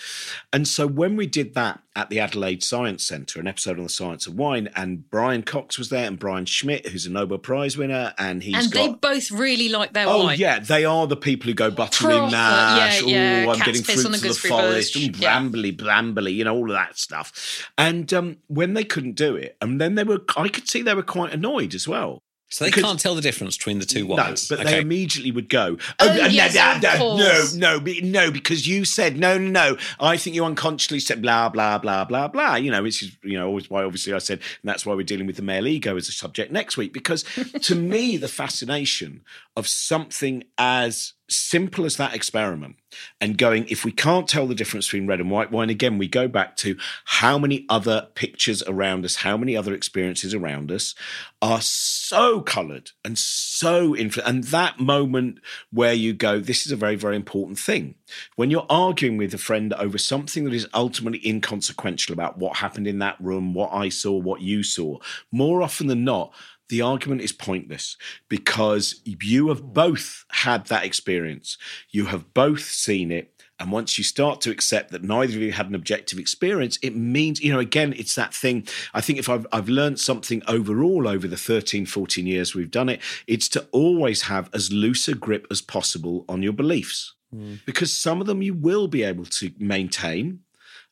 And 0.51 0.67
so 0.67 0.85
when 0.85 1.15
we 1.15 1.27
did 1.27 1.53
that 1.55 1.79
at 1.95 2.09
the 2.09 2.19
Adelaide 2.19 2.61
Science 2.61 3.05
Centre, 3.05 3.39
an 3.39 3.47
episode 3.47 3.77
on 3.77 3.83
the 3.83 3.89
science 3.89 4.27
of 4.27 4.35
wine, 4.35 4.67
and 4.75 5.09
Brian 5.09 5.43
Cox 5.43 5.79
was 5.79 5.87
there, 5.87 6.05
and 6.05 6.19
Brian 6.19 6.45
Schmidt, 6.45 6.87
who's 6.87 7.05
a 7.05 7.09
Nobel 7.09 7.37
Prize 7.37 7.77
winner, 7.77 8.13
and 8.17 8.43
he's 8.43 8.65
and 8.65 8.71
got. 8.73 9.01
they 9.01 9.13
both 9.13 9.31
really 9.31 9.69
like 9.69 9.93
their 9.93 10.07
Oh 10.09 10.25
wine. 10.25 10.37
yeah, 10.37 10.59
they 10.59 10.83
are 10.83 11.07
the 11.07 11.15
people 11.15 11.47
who 11.47 11.53
go 11.53 11.71
Proper, 11.71 12.29
mash. 12.29 13.01
yeah, 13.01 13.07
yeah, 13.07 13.45
Oh, 13.47 13.51
I'm 13.53 13.59
getting 13.59 13.81
fruits 13.81 14.03
of 14.03 14.11
the 14.11 14.33
forest 14.33 14.93
bush. 14.93 15.05
and 15.05 15.15
Yeah. 15.17 15.39
brambly, 15.39 15.73
brambly, 15.75 16.33
you 16.35 16.43
know, 16.43 16.53
all 16.55 16.69
of 16.69 16.75
that 16.75 16.99
stuff. 16.99 17.65
And 17.77 18.13
um, 18.13 18.37
when 18.47 18.73
they 18.73 18.83
couldn't 18.83 19.13
do 19.15 19.37
it, 19.37 19.55
and 19.61 19.79
then 19.79 19.95
they 19.95 20.03
were, 20.03 20.19
I 20.35 20.49
could 20.49 20.67
see 20.67 20.81
they 20.81 20.93
were 20.93 21.01
quite 21.01 21.31
annoyed 21.33 21.73
as 21.73 21.87
well. 21.87 22.23
So 22.49 22.63
they 22.65 22.69
because- 22.71 22.83
can't 22.83 22.99
tell 22.99 23.15
the 23.15 23.21
difference 23.21 23.57
between 23.57 23.79
the 23.79 23.85
two 23.85 24.07
No, 24.07 24.15
but 24.15 24.51
Okay. 24.51 24.63
they 24.63 24.79
immediately 24.81 25.31
would 25.31 25.49
go. 25.49 25.77
Oh, 25.99 26.09
oh 26.09 26.15
no, 26.15 26.25
yes, 26.27 26.55
no, 26.55 26.71
of 26.73 26.81
no, 27.19 27.77
no, 27.77 27.79
no, 27.79 27.93
no, 28.03 28.31
because 28.31 28.67
you 28.67 28.85
said 28.85 29.17
no, 29.17 29.37
no, 29.37 29.49
no. 29.71 29.77
I 29.99 30.17
think 30.17 30.35
you 30.35 30.45
unconsciously 30.45 30.99
said 30.99 31.21
blah, 31.21 31.49
blah, 31.49 31.77
blah, 31.77 32.05
blah, 32.05 32.27
blah. 32.27 32.55
You 32.55 32.71
know, 32.71 32.83
which 32.83 33.03
is 33.03 33.11
you 33.23 33.37
know 33.37 33.47
always 33.47 33.69
why 33.69 33.83
obviously 33.83 34.13
I 34.13 34.19
said, 34.19 34.39
and 34.39 34.69
that's 34.69 34.85
why 34.85 34.93
we're 34.95 35.03
dealing 35.03 35.27
with 35.27 35.35
the 35.35 35.41
male 35.41 35.67
ego 35.67 35.97
as 35.97 36.07
a 36.07 36.11
subject 36.13 36.51
next 36.51 36.77
week. 36.77 36.93
Because 36.93 37.25
to 37.63 37.75
me, 37.93 38.17
the 38.17 38.27
fascination 38.27 39.21
of 39.55 39.67
something 39.67 40.43
as 40.57 41.13
simple 41.29 41.85
as 41.85 41.97
that 41.97 42.13
experiment 42.13 42.77
and 43.19 43.37
going, 43.37 43.67
if 43.67 43.83
we 43.83 43.91
can't 43.91 44.27
tell 44.27 44.47
the 44.47 44.55
difference 44.55 44.87
between 44.87 45.07
red 45.07 45.19
and 45.19 45.29
white 45.29 45.51
wine, 45.51 45.69
again, 45.69 45.97
we 45.97 46.07
go 46.07 46.27
back 46.27 46.55
to 46.57 46.77
how 47.05 47.37
many 47.37 47.65
other 47.69 48.07
pictures 48.15 48.63
around 48.63 49.03
us, 49.03 49.17
how 49.17 49.37
many 49.37 49.55
other 49.55 49.73
experiences 49.73 50.33
around 50.33 50.71
us 50.71 50.95
are 51.41 51.61
so 51.61 52.41
coloured 52.41 52.91
and 53.03 53.17
so 53.17 53.93
influ- 53.93 54.25
and 54.25 54.45
that 54.45 54.79
moment 54.79 55.39
where 55.71 55.93
you 55.93 56.13
go, 56.13 56.39
this 56.39 56.65
is 56.65 56.71
a 56.71 56.77
very, 56.77 56.95
very 56.95 57.15
important 57.15 57.59
thing. 57.59 57.95
When 58.35 58.49
you're 58.49 58.65
arguing 58.69 59.17
with 59.17 59.33
a 59.33 59.37
friend 59.37 59.73
over 59.73 59.97
something 59.97 60.45
that 60.45 60.53
is 60.53 60.67
ultimately 60.73 61.25
inconsequential 61.27 62.13
about 62.13 62.37
what 62.37 62.57
happened 62.57 62.87
in 62.87 62.99
that 62.99 63.19
room, 63.19 63.53
what 63.53 63.73
I 63.73 63.89
saw, 63.89 64.13
what 64.13 64.41
you 64.41 64.63
saw, 64.63 64.97
more 65.31 65.61
often 65.61 65.87
than 65.87 66.03
not, 66.03 66.33
the 66.69 66.81
argument 66.81 67.21
is 67.21 67.31
pointless 67.31 67.97
because 68.29 69.01
you 69.05 69.49
have 69.49 69.61
both 69.73 70.25
had 70.31 70.65
that 70.67 70.85
experience. 70.85 71.57
You 71.89 72.05
have 72.05 72.33
both 72.33 72.63
seen 72.63 73.11
it. 73.11 73.33
And 73.59 73.71
once 73.71 73.97
you 73.97 74.03
start 74.03 74.41
to 74.41 74.51
accept 74.51 74.91
that 74.91 75.03
neither 75.03 75.35
of 75.35 75.41
you 75.41 75.51
had 75.51 75.67
an 75.67 75.73
objective 75.73 76.19
experience, 76.19 76.77
it 76.83 76.95
means, 76.95 77.41
you 77.41 77.51
know, 77.51 77.59
again, 77.59 77.93
it's 77.97 78.13
that 78.13 78.33
thing. 78.33 78.67
I 78.93 79.01
think 79.01 79.17
if 79.17 79.29
I've, 79.29 79.47
I've 79.51 79.69
learned 79.69 79.99
something 79.99 80.43
overall 80.47 81.07
over 81.07 81.27
the 81.27 81.37
13, 81.37 81.87
14 81.87 82.27
years 82.27 82.53
we've 82.53 82.69
done 82.69 82.89
it, 82.89 83.01
it's 83.25 83.49
to 83.49 83.67
always 83.71 84.23
have 84.23 84.51
as 84.53 84.71
loose 84.71 85.07
a 85.07 85.15
grip 85.15 85.47
as 85.49 85.61
possible 85.61 86.23
on 86.29 86.43
your 86.43 86.53
beliefs. 86.53 87.15
Hmm. 87.33 87.55
Because 87.65 87.91
some 87.91 88.21
of 88.21 88.27
them 88.27 88.43
you 88.43 88.53
will 88.53 88.87
be 88.87 89.03
able 89.03 89.25
to 89.25 89.51
maintain, 89.57 90.41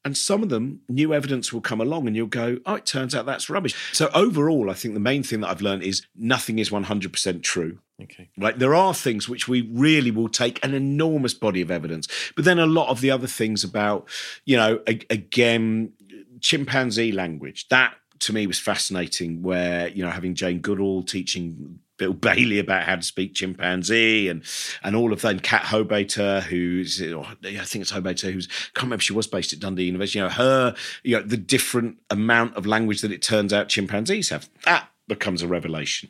and 0.06 0.16
some 0.16 0.44
of 0.44 0.50
them, 0.50 0.82
new 0.88 1.16
evidence 1.16 1.52
will 1.52 1.62
come 1.62 1.82
along 1.82 2.06
and 2.06 2.16
you'll 2.16 2.28
go, 2.28 2.60
oh, 2.68 2.76
it 2.76 2.86
turns 2.86 3.16
out 3.16 3.26
that's 3.26 3.50
rubbish. 3.50 3.76
So, 3.92 4.12
overall, 4.14 4.70
I 4.70 4.74
think 4.74 4.94
the 4.94 5.00
main 5.00 5.24
thing 5.24 5.42
that 5.42 5.50
I've 5.50 5.64
learned 5.64 5.82
is 5.82 6.06
nothing 6.16 6.60
is 6.60 6.70
100% 6.70 7.42
true. 7.42 7.80
Okay. 8.02 8.30
Like, 8.38 8.58
there 8.60 8.76
are 8.76 8.94
things 8.94 9.28
which 9.28 9.48
we 9.48 9.62
really 9.74 10.12
will 10.12 10.30
take 10.30 10.64
an 10.64 10.76
enormous 10.76 11.34
body 11.34 11.62
of 11.62 11.72
evidence. 11.72 12.08
But 12.36 12.46
then 12.46 12.60
a 12.60 12.68
lot 12.68 12.90
of 12.90 13.02
the 13.02 13.10
other 13.10 13.26
things 13.26 13.64
about, 13.64 14.08
you 14.46 14.56
know, 14.56 14.80
a- 14.88 15.06
again, 15.10 15.94
chimpanzee 16.40 17.12
language, 17.12 17.68
that 17.70 17.96
to 18.20 18.32
me 18.34 18.46
was 18.46 18.60
fascinating, 18.60 19.42
where, 19.42 19.88
you 19.88 20.04
know, 20.04 20.12
having 20.12 20.36
Jane 20.36 20.60
Goodall 20.60 21.02
teaching 21.02 21.80
Bill 21.98 22.14
Bailey 22.28 22.60
about 22.60 22.84
how 22.84 22.96
to 22.96 23.04
speak 23.04 23.34
chimpanzee 23.36 24.28
and 24.28 24.44
and 24.84 24.96
all 24.96 25.14
of 25.14 25.22
that. 25.22 25.32
And 25.32 25.44
Cat 25.44 25.64
Hobaiter, 25.64 26.42
who's 26.44 27.02
I 27.02 27.36
think 27.66 27.82
it's 27.82 27.92
Hobaiter, 27.92 28.32
who's 28.32 28.48
I 28.48 28.80
can't 28.80 28.84
remember 28.84 29.02
she 29.02 29.14
was 29.14 29.28
based 29.28 29.54
at 29.54 29.60
Dundee 29.60 29.84
University. 29.84 30.20
You 30.20 30.26
know 30.26 30.32
her, 30.32 30.76
you 31.04 31.18
know 31.18 31.24
the 31.24 31.38
different 31.38 31.98
amount 32.10 32.56
of 32.56 32.66
language 32.66 33.02
that 33.02 33.12
it 33.12 33.22
turns 33.22 33.54
out 33.54 33.70
chimpanzees 33.70 34.30
have. 34.30 34.50
That 34.66 34.90
becomes 35.08 35.42
a 35.42 35.48
revelation. 35.48 36.10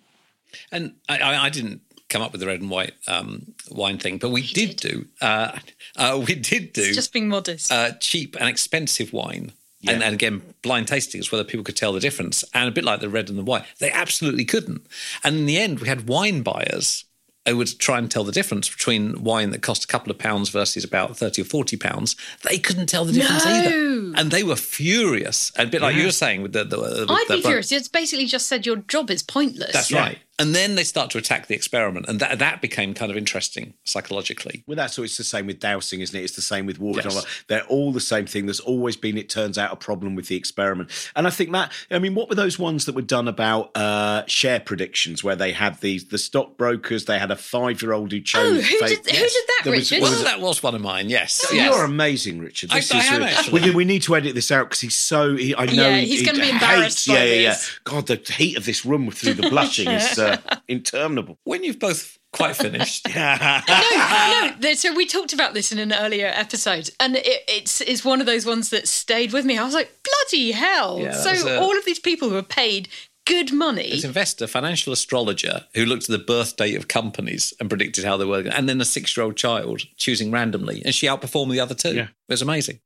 And 0.72 0.96
I, 1.10 1.18
I, 1.18 1.46
I 1.46 1.50
didn't 1.50 1.82
come 2.10 2.22
up 2.22 2.32
with 2.32 2.42
the 2.42 2.48
red 2.48 2.62
and 2.62 2.70
white 2.70 2.94
um, 3.08 3.54
wine 3.70 3.98
thing, 3.98 4.18
but 4.18 4.30
we 4.30 4.42
did, 4.42 4.78
do. 4.78 5.06
Uh, 5.22 5.58
uh, 5.98 6.24
we 6.26 6.36
did 6.36 6.72
do 6.74 6.94
Just 6.94 7.12
being 7.12 7.28
modest. 7.28 7.72
uh, 7.72 7.92
cheap 8.00 8.36
and 8.40 8.48
expensive 8.48 9.12
wine. 9.12 9.52
And, 9.88 10.00
Yeah. 10.02 10.06
and 10.08 10.14
again, 10.14 10.42
blind 10.62 10.88
tastings, 10.88 11.32
whether 11.32 11.44
people 11.44 11.64
could 11.64 11.76
tell 11.78 11.94
the 11.94 12.00
difference. 12.00 12.44
And 12.54 12.68
a 12.68 12.72
bit 12.72 12.84
like 12.84 13.00
the 13.00 13.10
red 13.10 13.30
and 13.30 13.38
the 13.38 13.44
white, 13.44 13.64
they 13.80 13.92
absolutely 13.92 14.46
couldn't. 14.46 14.86
And 15.24 15.36
in 15.38 15.46
the 15.46 15.58
end, 15.58 15.80
we 15.80 15.88
had 15.88 16.08
wine 16.08 16.42
buyers 16.42 17.06
who 17.48 17.58
would 17.58 17.78
try 17.78 18.00
and 18.00 18.10
tell 18.10 18.24
the 18.24 18.32
difference 18.32 18.68
between 18.68 19.24
wine 19.24 19.52
that 19.52 19.62
cost 19.62 19.84
a 19.84 19.88
couple 19.88 20.10
of 20.12 20.18
pounds 20.18 20.50
versus 20.50 20.84
about 20.84 21.16
30 21.16 21.44
or 21.44 21.46
40 21.46 21.78
pounds. 21.78 22.16
They 22.42 22.58
couldn't 22.58 22.88
tell 22.88 23.06
the 23.06 23.14
difference 23.14 23.46
No. 23.46 23.52
either. 23.52 24.14
And 24.20 24.32
they 24.32 24.42
were 24.42 24.56
furious. 24.56 25.52
And 25.56 25.68
a 25.68 25.72
bit 25.72 25.82
like 25.84 25.96
you 25.96 26.06
were 26.06 26.12
saying 26.12 26.42
with 26.42 26.54
the. 26.54 26.64
the 26.64 26.80
with 26.80 26.92
I'd 26.92 27.06
the 27.06 27.06
be 27.08 27.26
front- 27.28 27.44
curious. 27.44 27.72
It's 27.72 27.88
basically 27.88 28.26
just 28.26 28.48
said 28.48 28.66
your 28.66 28.78
job 28.78 29.12
is 29.12 29.22
pointless. 29.22 29.74
That's 29.74 29.92
Yeah. 29.92 30.00
right. 30.00 30.18
And 30.38 30.54
then 30.54 30.76
they 30.76 30.84
start 30.84 31.12
to 31.12 31.18
attack 31.18 31.48
the 31.48 31.56
experiment, 31.56 32.08
and 32.10 32.20
that 32.20 32.40
that 32.40 32.62
became 32.62 32.94
kind 32.94 33.10
of 33.10 33.16
interesting 33.18 33.74
psychologically. 33.86 34.64
Well, 34.68 34.76
that's 34.76 34.98
it's 35.00 35.16
the 35.18 35.24
same 35.24 35.48
with 35.48 35.60
dowsing, 35.62 36.02
isn't 36.02 36.20
it? 36.20 36.24
It's 36.24 36.36
the 36.36 36.42
same 36.42 36.66
with 36.66 36.78
water. 36.78 37.08
Yes. 37.10 37.26
They're 37.48 37.64
all 37.68 37.94
the 37.94 38.02
same 38.02 38.26
thing. 38.26 38.46
There's 38.46 38.60
always 38.60 38.98
been, 38.98 39.18
it 39.18 39.30
turns 39.30 39.58
out, 39.58 39.72
a 39.72 39.78
problem 39.78 40.14
with 40.14 40.28
the 40.28 40.36
experiment. 40.36 40.92
And 41.16 41.26
I 41.26 41.30
think 41.30 41.52
that, 41.54 41.72
I 41.90 42.00
mean, 42.00 42.16
what 42.16 42.28
were 42.28 42.36
those 42.36 42.60
ones 42.60 42.86
that 42.86 42.96
were 42.96 43.02
done 43.02 43.30
about 43.30 43.72
uh, 43.78 44.24
share 44.28 44.60
predictions 44.60 45.24
where 45.24 45.38
they 45.38 45.54
had 45.54 45.80
these, 45.80 46.06
the 46.10 46.18
stockbrokers, 46.18 47.06
they 47.06 47.18
had 47.18 47.32
a 47.32 47.36
five 47.38 47.82
year 47.82 47.94
old 47.94 48.12
who 48.12 48.20
chose. 48.20 48.58
Oh, 48.58 48.62
who 48.62 48.80
fa- 48.80 48.88
did, 48.90 48.98
who 48.98 49.04
did 49.12 49.32
that, 49.48 49.62
There 49.64 49.74
was- 49.74 49.90
Richard? 49.92 50.02
what 50.02 50.12
Well, 50.12 50.24
that 50.26 50.42
was 50.42 50.62
one 50.62 50.76
of 50.76 50.82
mine. 50.82 51.10
Yes, 51.10 51.46
You're 51.54 51.86
amazing, 51.86 52.40
Richard. 52.40 52.72
I- 52.72 52.76
This 52.76 52.92
I 52.92 53.00
is 53.00 53.06
am 53.12 53.20
really- 53.22 53.32
actually. 53.32 53.62
we, 53.62 53.72
we 53.76 53.86
need 53.86 54.02
to 54.04 54.16
edit 54.18 54.36
this 54.36 54.52
out 54.52 54.66
because 54.70 54.82
he's 54.82 54.96
so. 54.96 55.36
He, 55.38 55.56
I 55.56 55.66
know 55.66 55.72
Yeah, 55.88 55.98
he- 56.00 56.08
he's 56.08 56.20
he 56.20 56.26
gonna 56.26 56.40
be 56.40 56.46
hates- 56.46 56.54
embarrassed 56.62 57.08
by 57.08 57.14
Yeah, 57.14 57.24
yeah, 57.24 57.34
yeah. 57.36 57.56
God, 57.86 58.08
the 58.08 58.16
heat 58.38 58.58
of 58.58 58.66
this 58.66 58.86
room 58.86 59.10
through 59.12 59.36
the 59.36 59.50
blushing 59.50 59.88
is 59.90 60.20
uh, 60.20 60.25
Uh, 60.26 60.38
interminable. 60.68 61.38
when 61.44 61.64
you've 61.64 61.80
both 61.80 62.18
quite 62.34 62.56
finished. 62.56 63.08
no, 63.16 63.62
no. 63.68 64.52
there- 64.60 64.76
So 64.76 64.94
we 64.94 65.06
talked 65.06 65.34
about 65.34 65.54
this 65.54 65.72
in 65.72 65.80
an 65.80 65.94
earlier 65.94 66.28
episode, 66.34 66.90
and 67.00 67.16
it, 67.16 67.44
it's 67.48 67.82
it's 67.82 68.04
one 68.04 68.20
of 68.20 68.26
those 68.26 68.46
ones 68.46 68.70
that 68.72 68.88
stayed 68.88 69.32
with 69.34 69.46
me. 69.46 69.58
I 69.58 69.64
was 69.64 69.74
like, 69.74 69.92
bloody 70.04 70.52
hell! 70.52 71.00
Yeah, 71.00 71.14
so 71.14 71.32
a- 71.32 71.58
uh, 71.58 71.62
all 71.62 71.78
of 71.78 71.86
these 71.86 72.00
people 72.00 72.30
who 72.30 72.38
are 72.38 72.42
paid 72.44 72.90
good 73.26 73.52
money. 73.52 73.90
This 73.90 74.04
investor, 74.04 74.46
financial 74.46 74.94
astrologer, 74.94 75.66
who 75.74 75.84
looked 75.86 76.04
at 76.04 76.10
the 76.10 76.24
birth 76.24 76.58
date 76.58 76.76
of 76.76 76.88
companies 76.88 77.54
and 77.60 77.70
predicted 77.70 78.04
how 78.06 78.18
they 78.18 78.26
were, 78.26 78.44
going 78.44 78.54
and 78.56 78.70
then 78.70 78.80
a 78.80 78.86
six-year-old 78.86 79.36
child 79.36 79.82
choosing 79.96 80.30
randomly, 80.32 80.82
and 80.86 80.94
she 80.94 81.08
outperformed 81.08 81.52
the 81.52 81.60
other 81.60 81.74
two. 81.74 81.96
Yeah. 81.96 82.04
It 82.04 82.34
was 82.34 82.42
amazing. 82.44 82.80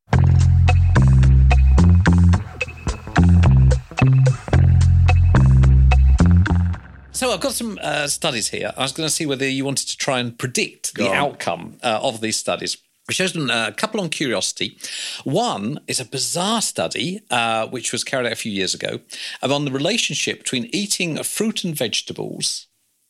So 7.19 7.33
I've 7.33 7.41
got 7.41 7.51
some 7.51 7.77
uh, 7.81 8.07
studies 8.07 8.47
here. 8.47 8.71
I 8.77 8.81
was 8.81 8.93
going 8.93 9.05
to 9.05 9.13
see 9.13 9.25
whether 9.25 9.45
you 9.45 9.65
wanted 9.65 9.89
to 9.89 9.97
try 9.97 10.21
and 10.21 10.37
predict 10.37 10.95
the 10.95 11.09
on. 11.09 11.15
outcome 11.15 11.77
uh, 11.83 11.99
of 12.01 12.21
these 12.21 12.37
studies. 12.37 12.77
We 13.09 13.13
chose 13.13 13.33
them, 13.33 13.51
uh, 13.51 13.67
a 13.67 13.73
couple 13.73 13.99
on 13.99 14.07
curiosity. 14.07 14.77
One 15.25 15.81
is 15.85 15.99
a 15.99 16.05
bizarre 16.05 16.61
study, 16.61 17.19
uh, 17.29 17.67
which 17.67 17.91
was 17.91 18.05
carried 18.05 18.27
out 18.27 18.31
a 18.31 18.37
few 18.37 18.53
years 18.53 18.73
ago, 18.73 19.01
on 19.41 19.65
the 19.65 19.71
relationship 19.71 20.37
between 20.37 20.69
eating 20.71 21.21
fruit 21.23 21.65
and 21.65 21.75
vegetables 21.75 22.67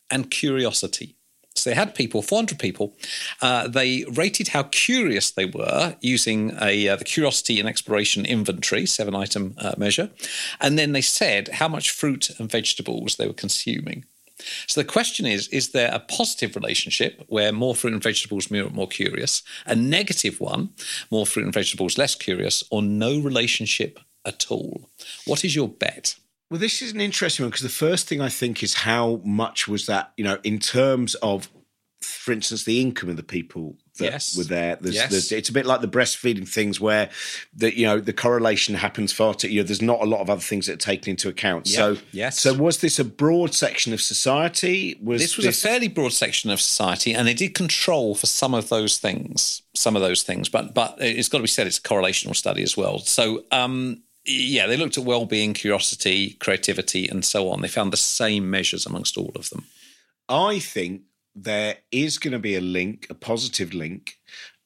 and 0.09 0.31
curiosity. 0.31 1.15
So 1.55 1.69
they 1.69 1.75
had 1.75 1.93
people, 1.93 2.21
400 2.21 2.57
people. 2.57 2.95
Uh, 3.41 3.67
they 3.67 4.05
rated 4.05 4.49
how 4.49 4.63
curious 4.63 5.31
they 5.31 5.45
were 5.45 5.95
using 5.99 6.55
a 6.61 6.87
uh, 6.87 6.95
the 6.95 7.03
curiosity 7.03 7.59
and 7.59 7.67
exploration 7.67 8.25
inventory, 8.25 8.85
seven 8.85 9.15
item 9.15 9.55
uh, 9.57 9.73
measure, 9.77 10.09
and 10.61 10.79
then 10.79 10.93
they 10.93 11.01
said 11.01 11.49
how 11.49 11.67
much 11.67 11.91
fruit 11.91 12.29
and 12.39 12.49
vegetables 12.49 13.15
they 13.15 13.27
were 13.27 13.33
consuming. 13.33 14.05
So 14.67 14.81
the 14.81 14.87
question 14.87 15.25
is: 15.25 15.47
Is 15.49 15.69
there 15.69 15.91
a 15.93 15.99
positive 15.99 16.55
relationship 16.55 17.23
where 17.27 17.51
more 17.51 17.75
fruit 17.75 17.93
and 17.93 18.03
vegetables 18.03 18.49
more, 18.49 18.69
more 18.69 18.87
curious, 18.87 19.43
a 19.65 19.75
negative 19.75 20.39
one, 20.39 20.69
more 21.11 21.25
fruit 21.25 21.45
and 21.45 21.53
vegetables 21.53 21.97
less 21.97 22.15
curious, 22.15 22.63
or 22.69 22.81
no 22.81 23.19
relationship 23.19 23.99
at 24.25 24.45
all? 24.49 24.89
What 25.25 25.43
is 25.43 25.55
your 25.55 25.67
bet? 25.67 26.15
Well, 26.49 26.59
this 26.59 26.81
is 26.81 26.93
an 26.93 27.01
interesting 27.01 27.43
one 27.43 27.51
because 27.51 27.61
the 27.63 27.69
first 27.69 28.07
thing 28.07 28.21
I 28.21 28.29
think 28.29 28.63
is 28.63 28.73
how 28.73 29.21
much 29.23 29.67
was 29.67 29.85
that, 29.85 30.13
you 30.17 30.23
know, 30.23 30.39
in 30.43 30.57
terms 30.59 31.13
of, 31.15 31.47
for 32.01 32.31
instance, 32.31 32.63
the 32.63 32.81
income 32.81 33.09
of 33.09 33.17
the 33.17 33.23
people 33.23 33.77
that 33.99 34.05
Yes. 34.05 34.35
were 34.37 34.45
there. 34.45 34.77
There's, 34.81 34.95
Yes. 34.95 35.11
there's, 35.11 35.31
it's 35.31 35.49
a 35.49 35.53
bit 35.53 35.65
like 35.67 35.81
the 35.81 35.87
breastfeeding 35.87 36.47
things 36.47 36.79
where, 36.79 37.09
the, 37.53 37.77
you 37.77 37.85
know, 37.85 37.99
the 37.99 38.13
correlation 38.13 38.73
happens 38.75 39.11
far 39.11 39.35
too, 39.35 39.49
you 39.49 39.61
know, 39.61 39.67
there's 39.67 39.81
not 39.81 40.01
a 40.01 40.05
lot 40.05 40.21
of 40.21 40.29
other 40.29 40.41
things 40.41 40.65
that 40.65 40.73
are 40.73 40.77
taken 40.77 41.11
into 41.11 41.27
account. 41.29 41.69
Yeah. 41.69 41.75
So, 41.75 41.97
Yes. 42.13 42.39
So 42.39 42.53
was 42.53 42.79
this 42.79 42.97
a 42.97 43.03
broad 43.05 43.53
section 43.53 43.93
of 43.93 44.01
society? 44.01 44.97
Was 45.03 45.21
this 45.21 45.37
was 45.37 45.45
this, 45.45 45.63
a 45.63 45.67
fairly 45.67 45.87
broad 45.89 46.13
section 46.13 46.49
of 46.49 46.59
society, 46.61 47.13
and 47.13 47.27
they 47.27 47.33
did 47.35 47.53
control 47.53 48.15
for 48.15 48.25
some 48.25 48.55
of 48.55 48.69
those 48.69 48.97
things. 48.97 49.61
Some 49.75 49.95
of 49.95 50.01
those 50.01 50.23
things, 50.23 50.49
but 50.49 50.73
but 50.73 50.95
it's 50.99 51.29
got 51.29 51.37
to 51.39 51.43
be 51.43 51.47
said, 51.47 51.67
it's 51.67 51.77
a 51.77 51.81
correlational 51.81 52.35
study 52.35 52.63
as 52.63 52.75
well. 52.75 52.99
So, 52.99 53.43
um, 53.51 54.01
yeah, 54.29 54.67
they 54.67 54.77
looked 54.77 54.97
at 54.97 55.03
well-being, 55.03 55.53
curiosity, 55.53 56.33
creativity, 56.33 57.07
and 57.07 57.25
so 57.25 57.49
on. 57.49 57.61
They 57.61 57.67
found 57.67 57.91
the 57.91 57.97
same 57.97 58.49
measures 58.49 58.85
amongst 58.85 59.17
all 59.17 59.31
of 59.35 59.49
them. 59.49 59.65
I 60.27 60.59
think 60.59 61.01
there 61.35 61.77
is 61.91 62.17
going 62.17 62.33
to 62.33 62.39
be 62.39 62.55
a 62.55 62.61
link, 62.61 63.07
a 63.09 63.13
positive 63.13 63.73
link 63.73 64.19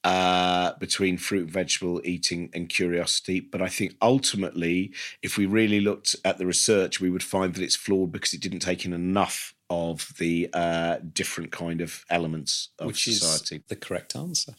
uh, 0.04 0.74
between 0.78 1.16
fruit 1.16 1.44
and 1.44 1.50
vegetable 1.50 2.00
eating 2.04 2.50
and 2.52 2.68
curiosity. 2.68 3.40
But 3.40 3.62
I 3.62 3.68
think 3.68 3.96
ultimately, 4.02 4.92
if 5.22 5.38
we 5.38 5.46
really 5.46 5.80
looked 5.80 6.14
at 6.24 6.36
the 6.36 6.46
research, 6.46 7.00
we 7.00 7.10
would 7.10 7.22
find 7.22 7.54
that 7.54 7.62
it's 7.62 7.76
flawed 7.76 8.12
because 8.12 8.34
it 8.34 8.42
didn't 8.42 8.60
take 8.60 8.84
in 8.84 8.92
enough 8.92 9.54
of 9.70 10.12
the 10.18 10.50
uh, 10.52 10.98
different 11.12 11.52
kind 11.52 11.80
of 11.80 12.04
elements 12.10 12.68
of 12.78 12.88
which 12.88 13.04
society. 13.04 13.56
is 13.56 13.62
the 13.68 13.76
correct 13.76 14.14
answer. 14.14 14.54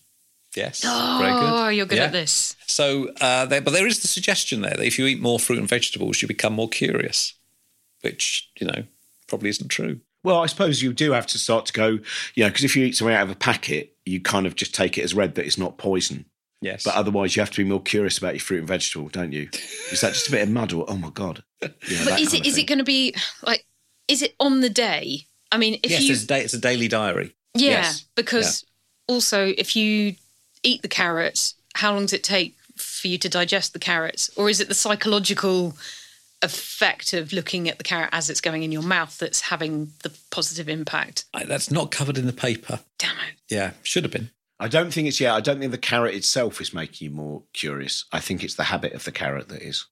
Yes, 0.56 0.82
oh, 0.86 1.18
very 1.22 1.34
good. 1.34 1.76
you're 1.78 1.86
good 1.86 1.98
Yeah. 1.98 2.06
at 2.06 2.12
this. 2.12 2.56
So, 2.68 3.10
uh, 3.22 3.46
there, 3.46 3.62
but 3.62 3.72
there 3.72 3.88
is 3.88 4.00
the 4.02 4.08
suggestion 4.08 4.62
there 4.62 4.72
that 4.78 4.86
if 4.86 4.98
you 5.00 5.06
eat 5.06 5.20
more 5.22 5.40
fruit 5.40 5.60
and 5.60 5.68
vegetables, 5.70 6.22
you 6.22 6.28
become 6.28 6.54
more 6.54 6.70
curious, 6.70 7.34
which 8.02 8.50
you 8.60 8.68
know 8.68 8.84
probably 9.28 9.50
isn't 9.50 9.70
true. 9.70 10.00
Well, 10.24 10.42
I 10.42 10.48
suppose 10.48 10.82
you 10.82 10.92
do 10.94 11.12
have 11.12 11.28
to 11.28 11.38
start 11.38 11.68
to 11.68 11.74
go, 11.74 12.00
you 12.34 12.44
know, 12.44 12.50
because 12.50 12.64
if 12.64 12.76
you 12.76 12.86
eat 12.86 12.96
something 12.96 13.16
out 13.16 13.24
of 13.24 13.30
a 13.32 13.36
packet, 13.36 13.96
you 14.06 14.20
kind 14.20 14.48
of 14.48 14.56
just 14.56 14.74
take 14.74 14.98
it 14.98 15.04
as 15.04 15.14
read 15.14 15.36
that 15.36 15.46
it's 15.46 15.58
not 15.58 15.78
poison. 15.78 16.26
Yes, 16.62 16.84
But 16.84 16.96
otherwise, 16.96 17.36
you 17.36 17.42
have 17.42 17.52
to 17.52 17.64
be 17.64 17.70
more 17.70 17.82
curious 17.82 18.18
about 18.18 18.34
your 18.34 18.40
fruit 18.40 18.60
and 18.60 18.68
vegetable, 18.68 19.10
don't 19.10 19.34
you? 19.34 19.50
Is 19.92 20.02
that 20.02 20.14
just 20.14 20.30
a 20.30 20.32
bit 20.32 20.42
of 20.42 20.50
mud 20.50 20.74
or, 20.74 20.86
oh 20.88 20.96
my 20.98 21.12
God? 21.12 21.44
You 21.62 21.68
know, 21.70 22.06
But 22.06 22.10
that 22.12 22.20
is 22.22 22.30
kind 22.32 22.44
it 22.46 22.48
is 22.48 22.58
it 22.58 22.64
going 22.64 22.80
to 22.80 22.84
be 22.84 23.14
like? 23.44 23.66
Is 24.08 24.24
it 24.24 24.34
on 24.40 24.62
the 24.62 24.70
day? 24.70 25.28
I 25.52 25.58
mean, 25.58 25.80
if 25.84 25.92
yes, 25.92 26.02
you 26.04 26.14
it's, 26.14 26.30
a 26.32 26.44
it's 26.44 26.54
a 26.56 26.60
daily 26.60 26.88
diary. 26.88 27.36
yeah, 27.54 27.70
yes. 27.70 28.06
because 28.16 28.66
also 29.08 29.54
if 29.58 29.76
you 29.76 30.16
eat 30.66 30.82
the 30.82 30.88
carrots, 30.88 31.56
how 31.76 31.94
long 31.94 32.04
does 32.04 32.14
it 32.14 32.24
take 32.24 32.56
for 32.76 33.08
you 33.08 33.18
to 33.20 33.30
digest 33.30 33.74
the 33.74 33.80
carrots, 33.80 34.30
or 34.36 34.50
is 34.50 34.60
it 34.60 34.68
the 34.68 34.74
psychological 34.76 35.78
effect 36.42 37.14
of 37.14 37.32
looking 37.34 37.70
at 37.70 37.78
the 37.78 37.84
carrot 37.84 38.10
as 38.12 38.30
it's 38.30 38.42
going 38.42 38.64
in 38.64 38.72
your 38.72 38.84
mouth 38.84 39.18
that's 39.18 39.42
having 39.42 39.92
the 40.04 40.12
positive 40.32 40.68
impact? 40.70 41.26
I- 41.34 41.46
That's 41.46 41.72
not 41.72 41.92
covered 41.92 42.18
in 42.18 42.26
the 42.26 42.34
paper. 42.34 42.80
Damn 42.98 43.16
it! 43.18 43.36
Yeah, 43.50 43.72
should 43.84 44.04
have 44.04 44.12
been. 44.12 44.32
I 44.60 44.68
don't 44.70 44.94
think 44.94 45.08
it's 45.08 45.20
yeah. 45.20 45.36
I 45.36 45.42
don't 45.42 45.60
think 45.60 45.72
the 45.72 45.78
carrot 45.78 46.16
itself 46.16 46.62
is 46.62 46.74
making 46.74 47.10
you 47.10 47.16
more 47.16 47.44
curious. 47.54 48.06
I 48.12 48.20
think 48.20 48.44
it's 48.44 48.56
the 48.56 48.64
habit 48.64 48.94
of 48.94 49.04
the 49.04 49.12
carrot 49.12 49.50
that 49.50 49.62
is. 49.62 49.86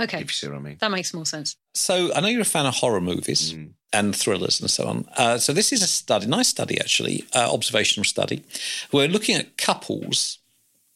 Okay, 0.00 0.18
If 0.20 0.24
you 0.24 0.28
see 0.30 0.48
what 0.48 0.56
I 0.56 0.60
mean. 0.60 0.76
that 0.80 0.90
makes 0.90 1.12
more 1.14 1.26
sense. 1.26 1.54
So 1.74 2.12
I 2.14 2.20
know 2.20 2.28
you're 2.28 2.40
a 2.40 2.44
fan 2.44 2.66
of 2.66 2.74
horror 2.74 3.00
movies 3.00 3.52
Mm. 3.52 3.70
and 3.92 4.16
thrillers 4.16 4.60
and 4.60 4.70
so 4.70 4.86
on. 4.86 5.06
Uh, 5.16 5.38
so 5.38 5.52
this 5.52 5.72
is 5.72 5.82
a 5.82 5.86
study, 5.86 6.26
nice 6.26 6.48
study 6.48 6.78
actually, 6.80 7.24
uh, 7.34 7.52
observational 7.52 8.04
study. 8.04 8.42
We're 8.90 9.08
looking 9.08 9.36
at 9.36 9.56
couples 9.58 10.38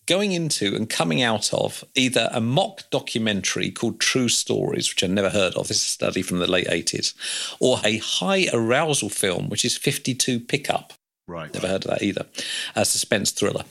going 0.06 0.32
into 0.32 0.74
and 0.76 0.88
coming 0.88 1.20
out 1.22 1.52
of 1.52 1.84
either 1.94 2.28
a 2.32 2.40
mock 2.40 2.88
documentary 2.90 3.70
called 3.70 3.98
True 4.00 4.28
Stories, 4.28 4.88
which 4.88 5.02
I've 5.02 5.10
never 5.10 5.30
heard 5.30 5.54
of. 5.54 5.68
This 5.68 5.78
is 5.78 5.84
a 5.84 5.88
study 5.88 6.22
from 6.22 6.38
the 6.38 6.46
late 6.46 6.68
80s, 6.68 7.12
or 7.60 7.80
a 7.84 7.98
high 7.98 8.46
arousal 8.52 9.08
film, 9.10 9.48
which 9.48 9.64
is 9.64 9.76
52 9.76 10.38
Pickup. 10.40 10.92
Right. 11.28 11.52
Never 11.52 11.66
heard 11.66 11.84
of 11.84 11.90
that 11.90 12.02
either. 12.02 12.26
A 12.76 12.84
suspense 12.84 13.32
thriller. 13.32 13.64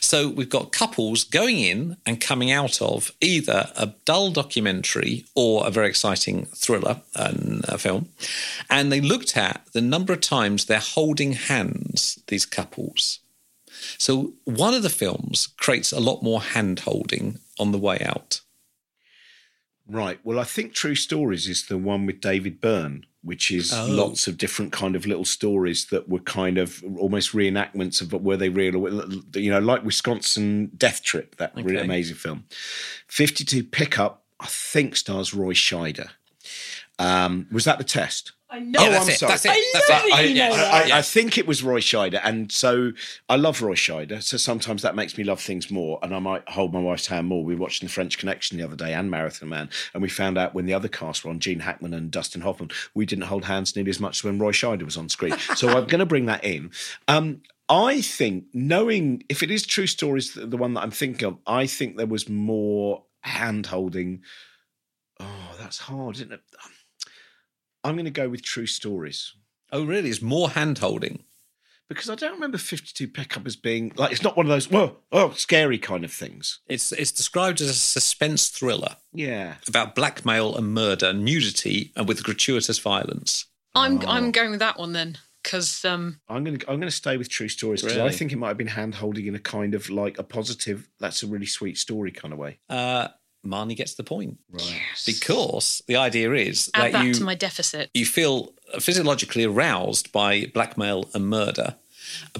So 0.00 0.30
we've 0.30 0.48
got 0.48 0.72
couples 0.72 1.24
going 1.24 1.58
in 1.58 1.98
and 2.06 2.20
coming 2.20 2.50
out 2.50 2.80
of 2.80 3.12
either 3.20 3.70
a 3.76 3.92
dull 4.06 4.30
documentary 4.30 5.26
or 5.34 5.66
a 5.66 5.70
very 5.70 5.88
exciting 5.88 6.46
thriller 6.46 7.02
and 7.14 7.64
a 7.68 7.76
film. 7.76 8.08
And 8.70 8.90
they 8.90 9.02
looked 9.02 9.36
at 9.36 9.66
the 9.74 9.82
number 9.82 10.14
of 10.14 10.22
times 10.22 10.64
they're 10.64 10.78
holding 10.78 11.32
hands, 11.32 12.18
these 12.28 12.46
couples. 12.46 13.18
So 13.98 14.32
one 14.44 14.72
of 14.72 14.82
the 14.82 14.88
films 14.88 15.48
creates 15.58 15.92
a 15.92 16.00
lot 16.00 16.22
more 16.22 16.40
hand 16.40 16.80
holding 16.80 17.40
on 17.58 17.72
the 17.72 17.78
way 17.78 17.98
out. 18.00 18.40
Right. 19.88 20.18
Well, 20.24 20.38
I 20.38 20.44
think 20.44 20.72
True 20.74 20.94
Stories 20.94 21.48
is 21.48 21.66
the 21.66 21.76
one 21.78 22.06
with 22.06 22.20
David 22.20 22.60
Byrne, 22.60 23.04
which 23.22 23.50
is 23.50 23.72
Oh. 23.72 23.86
lots 23.86 24.26
of 24.26 24.38
different 24.38 24.72
kind 24.72 24.94
of 24.96 25.06
little 25.06 25.24
stories 25.24 25.86
that 25.86 26.08
were 26.08 26.20
kind 26.20 26.56
of 26.58 26.82
almost 26.98 27.32
reenactments 27.32 28.00
of 28.00 28.12
were 28.12 28.36
they 28.36 28.48
real 28.48 28.76
or 28.76 29.04
you 29.34 29.50
know 29.50 29.58
like 29.58 29.84
Wisconsin 29.84 30.70
Death 30.76 31.02
Trip, 31.02 31.36
that 31.36 31.52
really 31.56 31.78
amazing 31.78 32.16
film. 32.16 32.44
Fifty 33.08 33.44
Two 33.44 33.64
Pickup, 33.64 34.24
I 34.40 34.46
think 34.46 34.96
stars 34.96 35.34
Roy 35.34 35.52
Scheider. 35.52 36.10
Um, 36.98 37.46
was 37.50 37.64
that 37.64 37.78
the 37.78 37.84
test? 37.84 38.32
I 38.52 38.58
know. 38.60 38.78
Oh, 38.80 38.84
Yeah, 38.84 38.90
that's 38.90 39.04
I'm 39.06 39.10
it, 39.12 39.16
sorry. 39.18 39.30
that's 39.32 39.44
it, 39.46 39.50
I 39.50 39.70
that's 39.72 39.88
love 39.90 40.02
it. 40.04 40.08
it, 40.08 40.14
I, 40.14 40.20
you 40.22 40.34
know 40.34 40.44
I- 40.52 40.56
that. 40.56 40.74
I- 40.74 40.86
Yeah. 40.88 40.96
I 40.98 41.02
think 41.02 41.38
it 41.38 41.46
was 41.46 41.62
Roy 41.62 41.80
Scheider, 41.80 42.20
and 42.22 42.52
so 42.52 42.92
I 43.28 43.36
love 43.36 43.62
Roy 43.62 43.74
Scheider. 43.74 44.22
So 44.22 44.36
sometimes 44.36 44.82
that 44.82 44.94
makes 44.94 45.16
me 45.16 45.24
love 45.24 45.40
things 45.40 45.70
more, 45.70 45.98
and 46.02 46.14
I 46.14 46.18
might 46.18 46.46
hold 46.50 46.72
my 46.74 46.80
wife's 46.80 47.06
hand 47.06 47.28
more. 47.28 47.42
We 47.44 47.54
were 47.54 47.60
watching 47.62 47.86
The 47.88 47.92
French 47.92 48.18
Connection 48.18 48.58
the 48.58 48.64
other 48.64 48.76
day 48.76 48.92
and 48.92 49.10
Marathon 49.10 49.48
Man, 49.48 49.70
and 49.94 50.02
we 50.02 50.08
found 50.10 50.36
out 50.36 50.54
when 50.54 50.66
the 50.66 50.74
other 50.74 50.88
cast 50.88 51.24
were 51.24 51.30
on, 51.30 51.40
Gene 51.40 51.60
Hackman 51.60 51.94
and 51.94 52.10
Dustin 52.10 52.42
Hoffman, 52.42 52.70
we 52.94 53.06
didn't 53.06 53.24
hold 53.24 53.46
hands 53.46 53.74
nearly 53.74 53.90
as 53.90 54.00
much 54.00 54.18
as 54.18 54.24
when 54.24 54.38
Roy 54.38 54.52
Scheider 54.52 54.84
was 54.84 54.96
on 54.98 55.08
screen. 55.08 55.36
so 55.56 55.68
I'm 55.68 55.86
going 55.86 56.00
to 56.00 56.06
bring 56.06 56.26
that 56.26 56.44
in. 56.44 56.70
Um, 57.08 57.40
I 57.68 58.02
think 58.02 58.44
knowing 58.52 59.22
if 59.30 59.42
it 59.42 59.50
is 59.50 59.64
true 59.64 59.86
stories, 59.86 60.34
the 60.34 60.44
the 60.46 60.58
one 60.58 60.74
that 60.74 60.82
I'm 60.82 60.90
thinking 60.90 61.26
of, 61.26 61.38
I 61.46 61.66
think 61.66 61.96
there 61.96 62.06
was 62.06 62.28
more 62.28 63.04
hand 63.22 63.66
holding. 63.66 64.22
Oh, 65.20 65.54
that's 65.58 65.78
hard, 65.78 66.16
isn't 66.16 66.32
it? 66.32 66.40
I'm 67.84 67.94
going 67.94 68.04
to 68.04 68.10
go 68.10 68.28
with 68.28 68.42
true 68.42 68.66
stories. 68.66 69.32
Oh, 69.72 69.84
really? 69.84 70.10
It's 70.10 70.22
more 70.22 70.50
hand 70.50 70.78
holding. 70.78 71.24
Because 71.88 72.08
I 72.08 72.14
don't 72.14 72.32
remember 72.32 72.56
52 72.56 73.08
Pickup 73.08 73.46
as 73.46 73.56
being 73.56 73.92
like, 73.96 74.12
it's 74.12 74.22
not 74.22 74.36
one 74.36 74.46
of 74.46 74.50
those, 74.50 74.70
whoa, 74.70 74.96
oh, 75.10 75.32
scary 75.32 75.78
kind 75.78 76.04
of 76.04 76.12
things. 76.12 76.60
It's 76.66 76.90
it's 76.92 77.12
described 77.12 77.60
as 77.60 77.68
a 77.68 77.74
suspense 77.74 78.48
thriller 78.48 78.96
Yeah. 79.12 79.56
about 79.68 79.94
blackmail 79.94 80.56
and 80.56 80.72
murder, 80.72 81.12
nudity, 81.12 81.92
and 81.94 82.08
with 82.08 82.22
gratuitous 82.24 82.78
violence. 82.78 83.46
I'm 83.74 83.98
Oh. 83.98 84.06
I'm 84.06 84.32
going 84.32 84.52
with 84.52 84.60
that 84.60 84.78
one 84.78 84.92
then 84.92 85.18
because 85.42 85.84
um, 85.84 86.20
I'm 86.28 86.44
gonna 86.44 86.58
I'm 86.66 86.78
gonna 86.80 86.90
stay 86.90 87.18
with 87.18 87.28
true 87.28 87.48
stories 87.48 87.82
because 87.82 87.98
I 87.98 88.10
think 88.10 88.32
it 88.32 88.36
might 88.36 88.48
have 88.48 88.58
been 88.58 88.68
hand 88.68 88.94
holding 88.94 89.26
in 89.26 89.34
a 89.34 89.38
kind 89.40 89.74
of 89.74 89.90
like 89.90 90.18
a 90.18 90.22
positive. 90.22 90.88
That's 90.98 91.22
a 91.22 91.26
really 91.26 91.46
sweet 91.46 91.76
story 91.76 92.10
kind 92.10 92.32
of 92.32 92.38
way. 92.38 92.58
Uh, 92.70 93.08
Marnie 93.44 93.76
gets 93.76 93.94
the 93.94 94.04
point 94.04 94.38
Right. 94.50 94.80
because 95.06 95.82
the 95.86 95.96
idea 95.96 96.32
is 96.32 96.70
add 96.74 96.84
that 96.84 96.92
that 96.92 97.04
you 97.06 97.14
to 97.14 97.24
my 97.24 97.34
deficit. 97.34 97.90
you 97.94 98.06
feel 98.06 98.52
physiologically 98.78 99.44
aroused 99.44 100.12
by 100.12 100.46
blackmail 100.54 101.08
and 101.14 101.28
murder, 101.28 101.74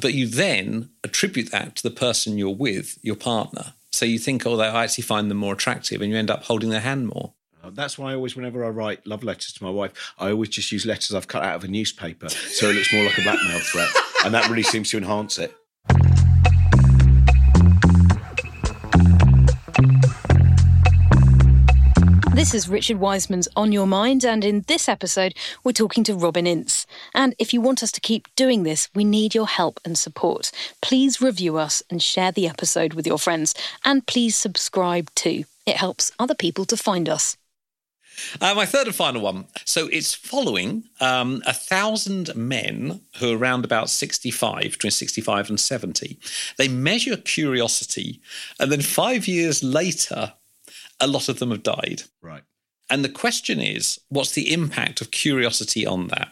but 0.00 0.14
you 0.14 0.26
then 0.26 0.90
attribute 1.04 1.50
that 1.50 1.76
to 1.76 1.82
the 1.82 1.90
person 1.90 2.38
you're 2.38 2.50
with, 2.54 2.98
your 3.02 3.16
partner. 3.16 3.74
So 3.90 4.06
you 4.06 4.18
think, 4.18 4.46
oh, 4.46 4.58
I 4.58 4.84
actually 4.84 5.02
find 5.04 5.30
them 5.30 5.38
more 5.38 5.52
attractive, 5.52 6.00
and 6.00 6.10
you 6.10 6.16
end 6.16 6.30
up 6.30 6.44
holding 6.44 6.70
their 6.70 6.80
hand 6.80 7.08
more. 7.08 7.32
Uh, 7.62 7.70
That's 7.70 7.98
why 7.98 8.12
I 8.12 8.14
always, 8.14 8.34
whenever 8.34 8.64
I 8.64 8.68
write 8.70 9.06
love 9.06 9.22
letters 9.22 9.52
to 9.52 9.62
my 9.64 9.70
wife, 9.70 9.92
I 10.18 10.30
always 10.30 10.48
just 10.48 10.72
use 10.72 10.86
letters 10.86 11.14
I've 11.14 11.28
cut 11.28 11.42
out 11.44 11.56
of 11.56 11.64
a 11.64 11.68
newspaper, 11.68 12.28
so 12.28 12.70
it 12.70 12.74
looks 12.74 12.92
more 12.92 13.04
like 13.04 13.18
a 13.18 13.22
blackmail 13.22 13.58
threat, 13.60 13.90
and 14.24 14.32
that 14.34 14.48
really 14.48 14.62
seems 14.62 14.88
to 14.90 14.96
enhance 14.96 15.38
it. 15.38 15.54
This 22.42 22.54
is 22.54 22.68
Richard 22.68 22.96
Wiseman's 22.96 23.46
On 23.54 23.70
Your 23.70 23.86
Mind, 23.86 24.24
and 24.24 24.44
in 24.44 24.64
this 24.66 24.88
episode, 24.88 25.34
we're 25.62 25.70
talking 25.70 26.02
to 26.02 26.16
Robin 26.16 26.44
Ince. 26.44 26.88
And 27.14 27.36
if 27.38 27.54
you 27.54 27.60
want 27.60 27.84
us 27.84 27.92
to 27.92 28.00
keep 28.00 28.26
doing 28.34 28.64
this, 28.64 28.88
we 28.96 29.04
need 29.04 29.32
your 29.32 29.46
help 29.46 29.78
and 29.84 29.96
support. 29.96 30.50
Please 30.80 31.20
review 31.20 31.56
us 31.56 31.84
and 31.88 32.02
share 32.02 32.32
the 32.32 32.48
episode 32.48 32.94
with 32.94 33.06
your 33.06 33.20
friends, 33.20 33.54
and 33.84 34.08
please 34.08 34.34
subscribe 34.34 35.08
too. 35.14 35.44
It 35.66 35.76
helps 35.76 36.10
other 36.18 36.34
people 36.34 36.64
to 36.64 36.76
find 36.76 37.08
us. 37.08 37.36
Uh, 38.40 38.54
my 38.56 38.66
third 38.66 38.88
and 38.88 38.96
final 38.96 39.22
one. 39.22 39.44
So 39.64 39.86
it's 39.86 40.12
following 40.12 40.82
um, 41.00 41.44
a 41.46 41.52
thousand 41.52 42.34
men 42.34 43.02
who 43.20 43.32
are 43.32 43.38
around 43.38 43.64
about 43.64 43.88
65, 43.88 44.72
between 44.72 44.90
65 44.90 45.48
and 45.48 45.60
70. 45.60 46.18
They 46.58 46.66
measure 46.66 47.18
curiosity, 47.18 48.20
and 48.58 48.72
then 48.72 48.82
five 48.82 49.28
years 49.28 49.62
later, 49.62 50.32
a 51.02 51.06
lot 51.06 51.28
of 51.28 51.38
them 51.38 51.50
have 51.50 51.62
died. 51.62 52.04
Right. 52.22 52.42
And 52.88 53.04
the 53.04 53.08
question 53.08 53.60
is, 53.60 53.98
what's 54.08 54.32
the 54.32 54.52
impact 54.52 55.00
of 55.02 55.10
curiosity 55.10 55.86
on 55.86 56.08
that? 56.08 56.28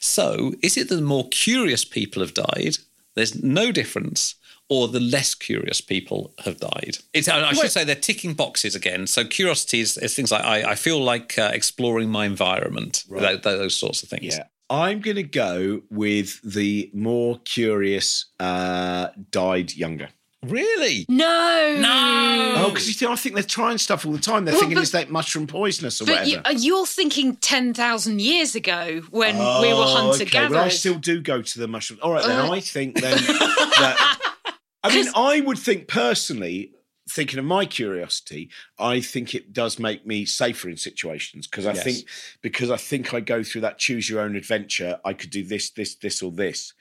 So, 0.00 0.54
is 0.62 0.76
it 0.76 0.88
that 0.88 0.94
the 0.96 1.02
more 1.02 1.28
curious 1.28 1.84
people 1.84 2.22
have 2.22 2.34
died, 2.34 2.78
there's 3.14 3.42
no 3.42 3.72
difference, 3.72 4.34
or 4.68 4.86
the 4.88 5.00
less 5.00 5.34
curious 5.34 5.80
people 5.80 6.34
have 6.44 6.58
died? 6.58 6.98
It's, 7.12 7.28
I 7.28 7.52
should 7.52 7.70
say 7.72 7.84
they're 7.84 7.94
ticking 7.96 8.34
boxes 8.34 8.74
again. 8.76 9.06
So, 9.06 9.24
curiosity 9.24 9.80
is, 9.80 9.96
is 9.98 10.14
things 10.14 10.30
like 10.30 10.44
I, 10.44 10.70
I 10.72 10.74
feel 10.76 11.00
like 11.02 11.38
uh, 11.38 11.50
exploring 11.52 12.08
my 12.10 12.26
environment, 12.26 13.04
Right. 13.08 13.42
tho- 13.42 13.58
those 13.58 13.76
sorts 13.76 14.02
of 14.02 14.08
things. 14.08 14.36
Yeah. 14.36 14.44
I'm 14.70 15.00
going 15.00 15.16
to 15.16 15.22
go 15.22 15.80
with 15.90 16.40
the 16.42 16.90
more 16.92 17.38
curious 17.44 18.26
uh, 18.38 19.08
died 19.30 19.74
younger. 19.74 20.10
Really? 20.46 21.04
No! 21.08 21.76
No! 21.80 22.54
Oh, 22.58 22.68
because 22.68 22.86
you 22.86 22.94
think 22.94 23.10
I 23.10 23.16
think 23.16 23.34
they're 23.34 23.42
trying 23.44 23.76
stuff 23.78 24.06
all 24.06 24.12
the 24.12 24.18
time. 24.20 24.44
They're 24.44 24.54
Well, 24.54 24.60
thinking 24.60 24.76
but- 24.76 24.82
it's 24.82 24.94
like 24.94 25.10
mushroom 25.10 25.46
poisonous 25.48 26.00
or 26.00 26.06
But 26.06 26.12
whatever. 26.20 26.30
you, 26.30 26.38
uh, 26.44 26.54
you're 26.56 26.86
thinking 26.86 27.36
10,000 27.36 28.20
years 28.20 28.54
ago 28.54 29.02
when 29.10 29.34
we 29.36 29.42
were 29.42 29.82
Oh, 29.84 30.08
hunter 30.10 30.22
okay. 30.24 30.46
Well, 30.48 30.64
I 30.64 30.68
still 30.68 30.98
do 30.98 31.20
go 31.20 31.42
to 31.42 31.58
the 31.58 31.66
mushroom. 31.66 31.98
All 32.02 32.12
right, 32.12 32.24
then 32.24 32.38
Uh, 32.38 32.52
I 32.52 32.60
think 32.60 33.00
then 33.00 33.16
that. 33.18 34.18
I 34.84 34.94
mean, 34.94 35.08
I 35.16 35.40
would 35.40 35.58
think 35.58 35.88
personally, 35.88 36.72
thinking 37.10 37.40
of 37.40 37.44
my 37.44 37.66
curiosity, 37.66 38.48
I 38.78 39.00
think 39.00 39.34
it 39.34 39.52
does 39.52 39.78
make 39.80 40.06
me 40.06 40.24
safer 40.24 40.68
in 40.68 40.76
situations 40.76 41.48
because 41.48 41.66
I 41.66 41.72
Yes. 41.72 41.82
think 41.84 42.08
because 42.42 42.70
I 42.70 42.76
think 42.76 43.12
I 43.12 43.18
go 43.20 43.42
through 43.42 43.62
that 43.62 43.78
choose 43.78 44.08
your 44.08 44.20
own 44.20 44.36
adventure. 44.36 45.00
I 45.04 45.14
could 45.14 45.30
do 45.30 45.42
this, 45.42 45.70
this, 45.70 45.96
this, 45.96 46.22
or 46.22 46.30
this, 46.30 46.74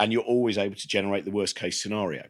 and 0.00 0.12
you're 0.12 0.22
always 0.22 0.58
able 0.58 0.74
to 0.76 0.88
generate 0.88 1.24
the 1.24 1.30
worst 1.30 1.54
case 1.54 1.80
scenario. 1.80 2.24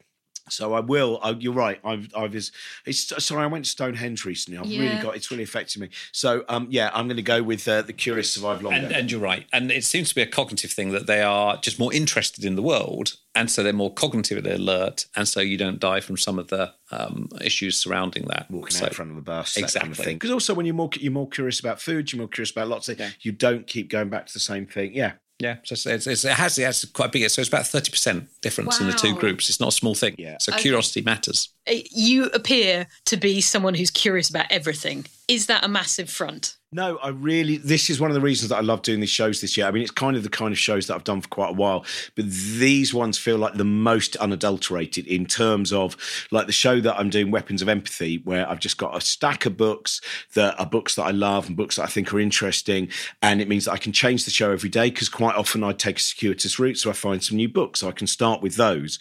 So 0.51 0.75
I 0.75 0.81
will. 0.81 1.19
I, 1.23 1.31
you're 1.31 1.55
right. 1.55 1.81
I've, 1.85 2.09
I've 2.15 2.35
is. 2.35 2.53
It's 2.85 3.13
sorry. 3.25 3.45
I 3.45 3.47
went 3.47 3.65
to 3.65 3.71
Stonehenge 3.71 4.25
recently. 4.25 4.59
I've 4.59 4.67
really 4.81 5.03
got. 5.03 5.17
It's 5.17 5.31
really 5.31 5.43
affected 5.43 5.81
me. 5.81 5.89
So 6.13 6.45
um, 6.49 6.67
yeah, 6.71 6.91
I'm 6.93 7.07
going 7.07 7.17
to 7.17 7.23
go 7.23 7.43
with 7.43 7.67
uh, 7.67 7.83
the 7.83 7.93
curious 7.95 8.31
survive 8.31 8.63
longer. 8.63 8.79
And, 8.79 8.93
and 8.93 9.11
you're 9.11 9.21
right. 9.21 9.47
And 9.53 9.71
it 9.73 9.85
seems 9.85 10.11
to 10.11 10.15
be 10.15 10.23
a 10.23 10.27
cognitive 10.27 10.71
thing 10.71 10.91
that 10.93 11.07
they 11.07 11.23
are 11.23 11.57
just 11.59 11.79
more 11.79 11.93
interested 11.95 12.45
in 12.45 12.57
the 12.57 12.63
world. 12.63 13.15
And 13.37 13.51
so 13.51 13.63
they're 13.63 13.73
more 13.73 13.93
cognitively 13.93 14.55
alert. 14.55 15.07
And 15.17 15.27
so 15.27 15.41
you 15.41 15.57
don't 15.57 15.81
die 15.81 16.01
from 16.01 16.17
some 16.17 16.39
of 16.39 16.49
the 16.49 16.73
um, 16.93 17.29
issues 17.41 17.77
surrounding 17.77 18.27
that. 18.27 18.49
walking 18.51 18.71
So- 18.77 18.85
out 18.85 18.91
in 18.91 18.95
front 18.95 19.11
of 19.13 19.17
a 19.17 19.23
bus, 19.23 19.55
that 19.55 19.61
kind 19.61 19.65
of 19.65 19.75
Exactly. 19.89 20.05
thing. 20.05 20.17
Because 20.17 20.31
also, 20.31 20.55
when 20.55 20.67
you're 20.67 20.75
more 20.75 20.91
you're 21.01 21.11
more 21.13 21.29
curious 21.29 21.59
about 21.59 21.81
food, 21.81 22.13
you're 22.13 22.19
more 22.19 22.29
curious 22.29 22.51
about 22.51 22.69
lots 22.69 22.89
of 22.89 22.99
things. 22.99 23.17
You 23.23 23.33
don't 23.33 23.67
keep 23.67 23.89
going 23.91 24.09
back 24.11 24.27
to 24.27 24.33
the 24.33 24.41
same 24.41 24.67
thing. 24.67 24.95
Yeah, 24.95 25.13
Yeah, 25.41 25.57
so 25.65 25.73
it's, 25.75 25.87
it's, 25.87 26.07
it's, 26.07 26.25
it 26.25 26.33
has 26.33 26.59
it 26.59 26.65
has 26.65 26.85
quite 26.85 27.13
big. 27.13 27.29
So 27.29 27.41
it's 27.41 27.49
about 27.49 27.67
thirty 27.67 27.91
percent 27.91 28.29
difference 28.41 28.81
in 28.81 28.87
the 28.87 28.93
two 28.93 29.15
groups. 29.15 29.49
It's 29.49 29.61
not 29.61 29.71
a 29.71 29.73
small 29.73 29.95
thing. 29.95 30.15
Yeah. 30.19 30.37
So 30.39 30.53
Okay. 30.53 30.63
curiosity 30.63 31.03
matters. 31.03 31.49
Uh, 31.69 31.75
You 31.91 32.27
appear 32.27 32.87
to 33.07 33.17
be 33.17 33.41
someone 33.41 33.75
who's 33.75 33.91
curious 33.91 34.31
about 34.31 34.47
everything. 34.51 35.07
Is 35.27 35.47
that 35.47 35.65
a 35.65 35.69
massive 35.69 36.11
front? 36.11 36.57
No, 36.71 36.99
I 36.99 37.11
really. 37.11 37.57
This 37.57 37.89
is 37.89 38.01
one 38.01 38.11
of 38.11 38.15
the 38.17 38.21
reasons 38.21 38.49
that 38.49 38.57
I 38.57 38.61
love 38.61 38.83
doing 38.83 38.99
these 38.99 39.09
shows 39.09 39.41
this 39.41 39.57
year. 39.57 39.67
I 39.67 39.71
mean, 39.71 39.83
it's 39.83 39.93
kind 39.93 40.17
of 40.17 40.25
the 40.25 40.29
kind 40.29 40.51
of 40.51 40.59
shows 40.59 40.89
that 40.89 40.97
I've 40.97 41.05
done 41.05 41.21
for 41.21 41.29
quite 41.29 41.51
a 41.51 41.55
while, 41.55 41.85
but 42.17 42.25
these 42.27 42.93
ones 42.93 43.17
feel 43.17 43.39
like 43.39 43.55
the 43.55 43.65
most 43.65 44.17
unadulterated 44.17 45.07
in 45.07 45.25
terms 45.25 45.73
of 45.73 45.97
like 46.33 46.47
the 46.47 46.53
show 46.53 46.81
that 46.81 46.97
I'm 46.99 47.11
doing, 47.11 47.31
Weapons 47.31 47.63
of 47.63 47.69
Empathy, 47.69 48.21
where 48.25 48.51
I've 48.51 48.59
just 48.59 48.77
got 48.77 48.97
a 48.97 49.01
stack 49.01 49.47
of 49.47 49.57
books 49.57 50.01
that 50.35 50.59
are 50.59 50.67
books 50.67 50.97
that 50.97 51.05
I 51.05 51.13
love 51.13 51.47
and 51.47 51.57
books 51.57 51.77
that 51.77 51.85
I 51.85 51.87
think 51.87 52.13
are 52.13 52.19
interesting, 52.19 52.89
and 53.23 53.41
it 53.41 53.49
means 53.49 53.67
that 53.67 53.73
I 53.73 53.79
can 53.79 53.93
change 53.93 54.25
the 54.25 54.33
show 54.33 54.51
every 54.51 54.69
day 54.69 54.91
because 54.91 55.09
quite 55.09 55.37
often 55.37 55.63
I 55.63 55.73
take 55.73 55.99
a 55.99 56.03
circuitous 56.03 56.59
route, 56.59 56.77
so 56.77 56.91
I 56.91 56.95
find 56.95 57.23
some 57.23 57.37
new 57.37 57.49
books, 57.49 57.81
so 57.81 57.89
I 57.89 57.93
can 57.93 58.09
start 58.09 58.43
with 58.43 58.57
those, 58.57 58.99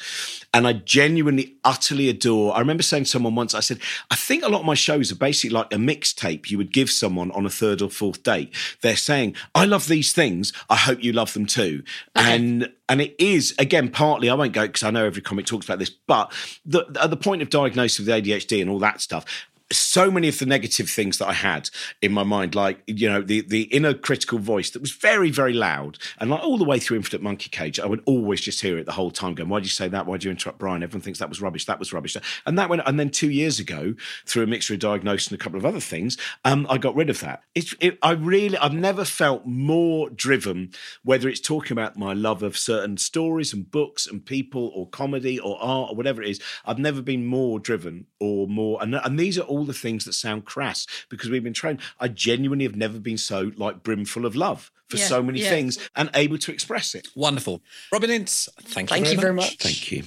and 0.54 0.68
I 0.68 0.74
genuinely, 0.74 1.56
utterly 1.66 2.08
adore. 2.08 2.53
I 2.54 2.60
remember 2.60 2.84
saying 2.84 3.06
to 3.06 3.10
someone 3.10 3.36
once, 3.36 3.54
I 3.54 3.60
said, 3.60 3.80
I 4.10 4.16
think 4.16 4.44
a 4.44 4.50
lot 4.50 4.62
of 4.62 4.66
my 4.66 4.74
shows 4.74 5.12
are 5.12 5.16
basically 5.16 5.54
like 5.54 5.74
a 5.74 5.78
mixtape 5.78 6.50
you 6.50 6.58
would 6.58 6.72
give 6.72 6.90
someone 6.90 7.32
on 7.32 7.46
a 7.46 7.50
third 7.50 7.82
or 7.82 7.90
fourth 7.90 8.24
date. 8.24 8.54
They're 8.82 8.96
saying, 8.96 9.36
I 9.56 9.66
love 9.66 9.88
these 9.88 10.14
things. 10.14 10.54
I 10.70 10.76
hope 10.76 11.04
you 11.04 11.14
love 11.14 11.34
them 11.34 11.46
too. 11.46 11.84
And 12.16 12.72
and 12.90 13.02
it 13.02 13.16
is 13.18 13.56
again 13.58 13.90
partly 13.90 14.30
I 14.30 14.34
won't 14.34 14.54
go 14.54 14.68
because 14.68 14.84
I 14.84 14.92
know 14.92 15.06
every 15.06 15.22
comic 15.22 15.46
talks 15.46 15.66
about 15.66 15.80
this, 15.80 15.90
but 15.90 16.32
the, 16.66 16.86
at 17.02 17.10
the 17.10 17.18
point 17.18 17.42
of 17.42 17.50
diagnosis 17.50 18.00
with 18.00 18.08
ADHD 18.08 18.62
and 18.62 18.70
all 18.70 18.80
that 18.80 19.02
stuff. 19.02 19.26
So 19.72 20.12
many 20.12 20.28
of 20.28 20.38
the 20.38 20.46
negative 20.46 20.90
things 20.90 21.18
that 21.18 21.28
I 21.28 21.34
had 21.34 21.70
in 22.02 22.12
my 22.12 22.24
mind, 22.24 22.54
like 22.54 22.84
you 22.86 23.10
know, 23.10 23.22
the 23.22 23.42
the 23.42 23.64
inner 23.64 23.94
critical 23.94 24.38
voice 24.38 24.70
that 24.72 24.82
was 24.82 24.92
very, 24.92 25.32
very 25.32 25.54
loud, 25.54 25.98
and 26.20 26.30
like 26.30 26.44
all 26.44 26.58
the 26.58 26.64
way 26.64 26.80
through 26.80 26.98
Infinite 26.98 27.24
Monkey 27.24 27.50
Cage, 27.50 27.80
I 27.80 27.86
would 27.86 28.04
always 28.06 28.42
just 28.42 28.62
hear 28.62 28.78
it 28.78 28.86
the 28.86 28.92
whole 28.92 29.10
time, 29.10 29.34
going, 29.34 29.50
"Why'd 29.50 29.64
you 29.64 29.70
say 29.70 29.88
that? 29.88 30.06
Why'd 30.06 30.24
you 30.24 30.32
interrupt 30.32 30.60
Brian? 30.60 30.84
Everyone 30.84 31.02
thinks 31.02 31.20
that 31.20 31.30
was 31.30 31.42
rubbish. 31.42 31.66
That 31.66 31.80
was 31.80 31.94
rubbish." 31.94 32.16
And 32.46 32.60
that 32.60 32.70
went, 32.70 32.84
and 32.86 33.00
then 33.00 33.10
two 33.10 33.32
years 33.32 33.60
ago, 33.60 33.96
through 34.26 34.44
a 34.44 34.48
mixture 34.48 34.74
of 34.74 34.80
diagnosis 34.80 35.32
and 35.32 35.40
a 35.40 35.44
couple 35.44 35.58
of 35.58 35.66
other 35.66 35.80
things, 35.80 36.18
um, 36.46 36.68
I 36.70 36.78
got 36.78 36.96
rid 36.96 37.10
of 37.10 37.20
that. 37.22 37.44
It, 37.56 37.98
I 38.02 38.12
really, 38.12 38.58
I've 38.58 38.74
never 38.74 39.06
felt 39.06 39.46
more 39.46 40.10
driven, 40.10 40.72
whether 41.04 41.30
it's 41.30 41.40
talking 41.40 41.72
about 41.72 41.98
my 41.98 42.14
love 42.14 42.44
of 42.44 42.58
certain 42.58 42.98
stories 42.98 43.54
and 43.54 43.72
books 43.72 44.06
and 44.06 44.24
people 44.24 44.72
or 44.76 44.88
comedy 44.90 45.40
or 45.40 45.58
art 45.62 45.92
or 45.92 45.96
whatever 45.96 46.22
it 46.22 46.30
is. 46.30 46.42
I've 46.66 46.80
never 46.80 47.02
been 47.02 47.26
more 47.26 47.60
driven 47.60 48.08
or 48.20 48.48
more, 48.48 48.82
and, 48.82 48.96
and 48.96 49.18
these 49.20 49.40
are 49.40 49.44
all 49.54 49.66
the 49.66 49.74
things 49.74 50.06
that 50.06 50.14
sound 50.14 50.46
crass 50.46 50.88
because 51.10 51.30
we've 51.30 51.44
been 51.44 51.54
trained. 51.54 51.80
I 52.00 52.08
genuinely 52.08 52.66
have 52.66 52.76
never 52.76 53.00
been 53.00 53.18
so 53.18 53.52
like 53.56 53.84
brimful 53.84 54.26
of 54.26 54.36
love 54.36 54.72
for 54.90 54.98
Yeah, 54.98 55.06
so 55.06 55.22
many 55.24 55.42
yeah. 55.42 55.50
things 55.50 55.78
and 55.96 56.10
able 56.16 56.38
to 56.40 56.52
express 56.52 56.96
it. 56.96 57.08
Wonderful, 57.16 57.62
Robin 57.92 58.10
Ince. 58.10 58.50
Thank 58.62 58.90
you. 58.90 58.96
Thank 58.96 59.06
very 59.06 59.16
you 59.16 59.22
very 59.22 59.34
much. 59.34 59.52
much. 59.52 59.58
Thank 59.60 59.92
you. 59.92 60.04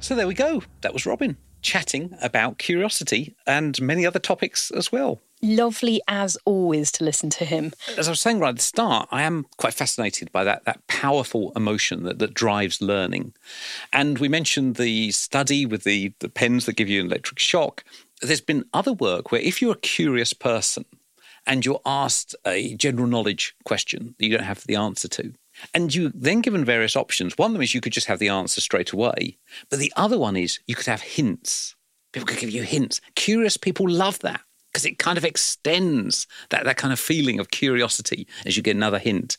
So 0.00 0.16
there 0.16 0.26
we 0.26 0.34
go. 0.34 0.62
That 0.80 0.92
was 0.92 1.06
Robin 1.06 1.36
chatting 1.62 2.16
about 2.22 2.58
curiosity 2.58 3.36
and 3.46 3.80
many 3.82 4.06
other 4.06 4.18
topics 4.18 4.70
as 4.70 4.90
well. 4.90 5.20
Lovely 5.42 6.02
as 6.06 6.36
always 6.44 6.92
to 6.92 7.04
listen 7.04 7.30
to 7.30 7.46
him. 7.46 7.72
As 7.96 8.08
I 8.08 8.10
was 8.10 8.20
saying 8.20 8.40
right 8.40 8.50
at 8.50 8.56
the 8.56 8.62
start, 8.62 9.08
I 9.10 9.22
am 9.22 9.46
quite 9.56 9.72
fascinated 9.72 10.30
by 10.32 10.44
that 10.44 10.64
that 10.64 10.86
powerful 10.86 11.52
emotion 11.56 12.02
that, 12.02 12.18
that 12.18 12.34
drives 12.34 12.82
learning. 12.82 13.32
And 13.92 14.18
we 14.18 14.28
mentioned 14.28 14.76
the 14.76 15.10
study 15.12 15.64
with 15.64 15.84
the, 15.84 16.12
the 16.18 16.28
pens 16.28 16.66
that 16.66 16.76
give 16.76 16.90
you 16.90 17.00
an 17.00 17.06
electric 17.06 17.38
shock. 17.38 17.84
There's 18.20 18.42
been 18.42 18.66
other 18.74 18.92
work 18.92 19.32
where 19.32 19.40
if 19.40 19.62
you're 19.62 19.72
a 19.72 19.78
curious 19.78 20.34
person 20.34 20.84
and 21.46 21.64
you're 21.64 21.80
asked 21.86 22.36
a 22.46 22.74
general 22.74 23.06
knowledge 23.06 23.54
question 23.64 24.14
that 24.18 24.26
you 24.26 24.36
don't 24.36 24.44
have 24.44 24.64
the 24.64 24.76
answer 24.76 25.08
to, 25.08 25.32
and 25.72 25.94
you 25.94 26.12
then 26.14 26.42
given 26.42 26.66
various 26.66 26.96
options. 26.96 27.38
One 27.38 27.50
of 27.50 27.52
them 27.54 27.62
is 27.62 27.74
you 27.74 27.80
could 27.80 27.94
just 27.94 28.08
have 28.08 28.18
the 28.18 28.28
answer 28.28 28.60
straight 28.60 28.92
away, 28.92 29.38
but 29.70 29.78
the 29.78 29.92
other 29.96 30.18
one 30.18 30.36
is 30.36 30.60
you 30.66 30.74
could 30.74 30.86
have 30.86 31.00
hints. 31.00 31.76
People 32.12 32.26
could 32.26 32.38
give 32.38 32.50
you 32.50 32.62
hints. 32.62 33.00
Curious 33.14 33.56
people 33.56 33.88
love 33.88 34.18
that 34.18 34.42
because 34.70 34.84
it 34.84 34.98
kind 34.98 35.18
of 35.18 35.24
extends 35.24 36.26
that, 36.50 36.64
that 36.64 36.76
kind 36.76 36.92
of 36.92 37.00
feeling 37.00 37.40
of 37.40 37.50
curiosity 37.50 38.26
as 38.46 38.56
you 38.56 38.62
get 38.62 38.76
another 38.76 38.98
hint. 38.98 39.36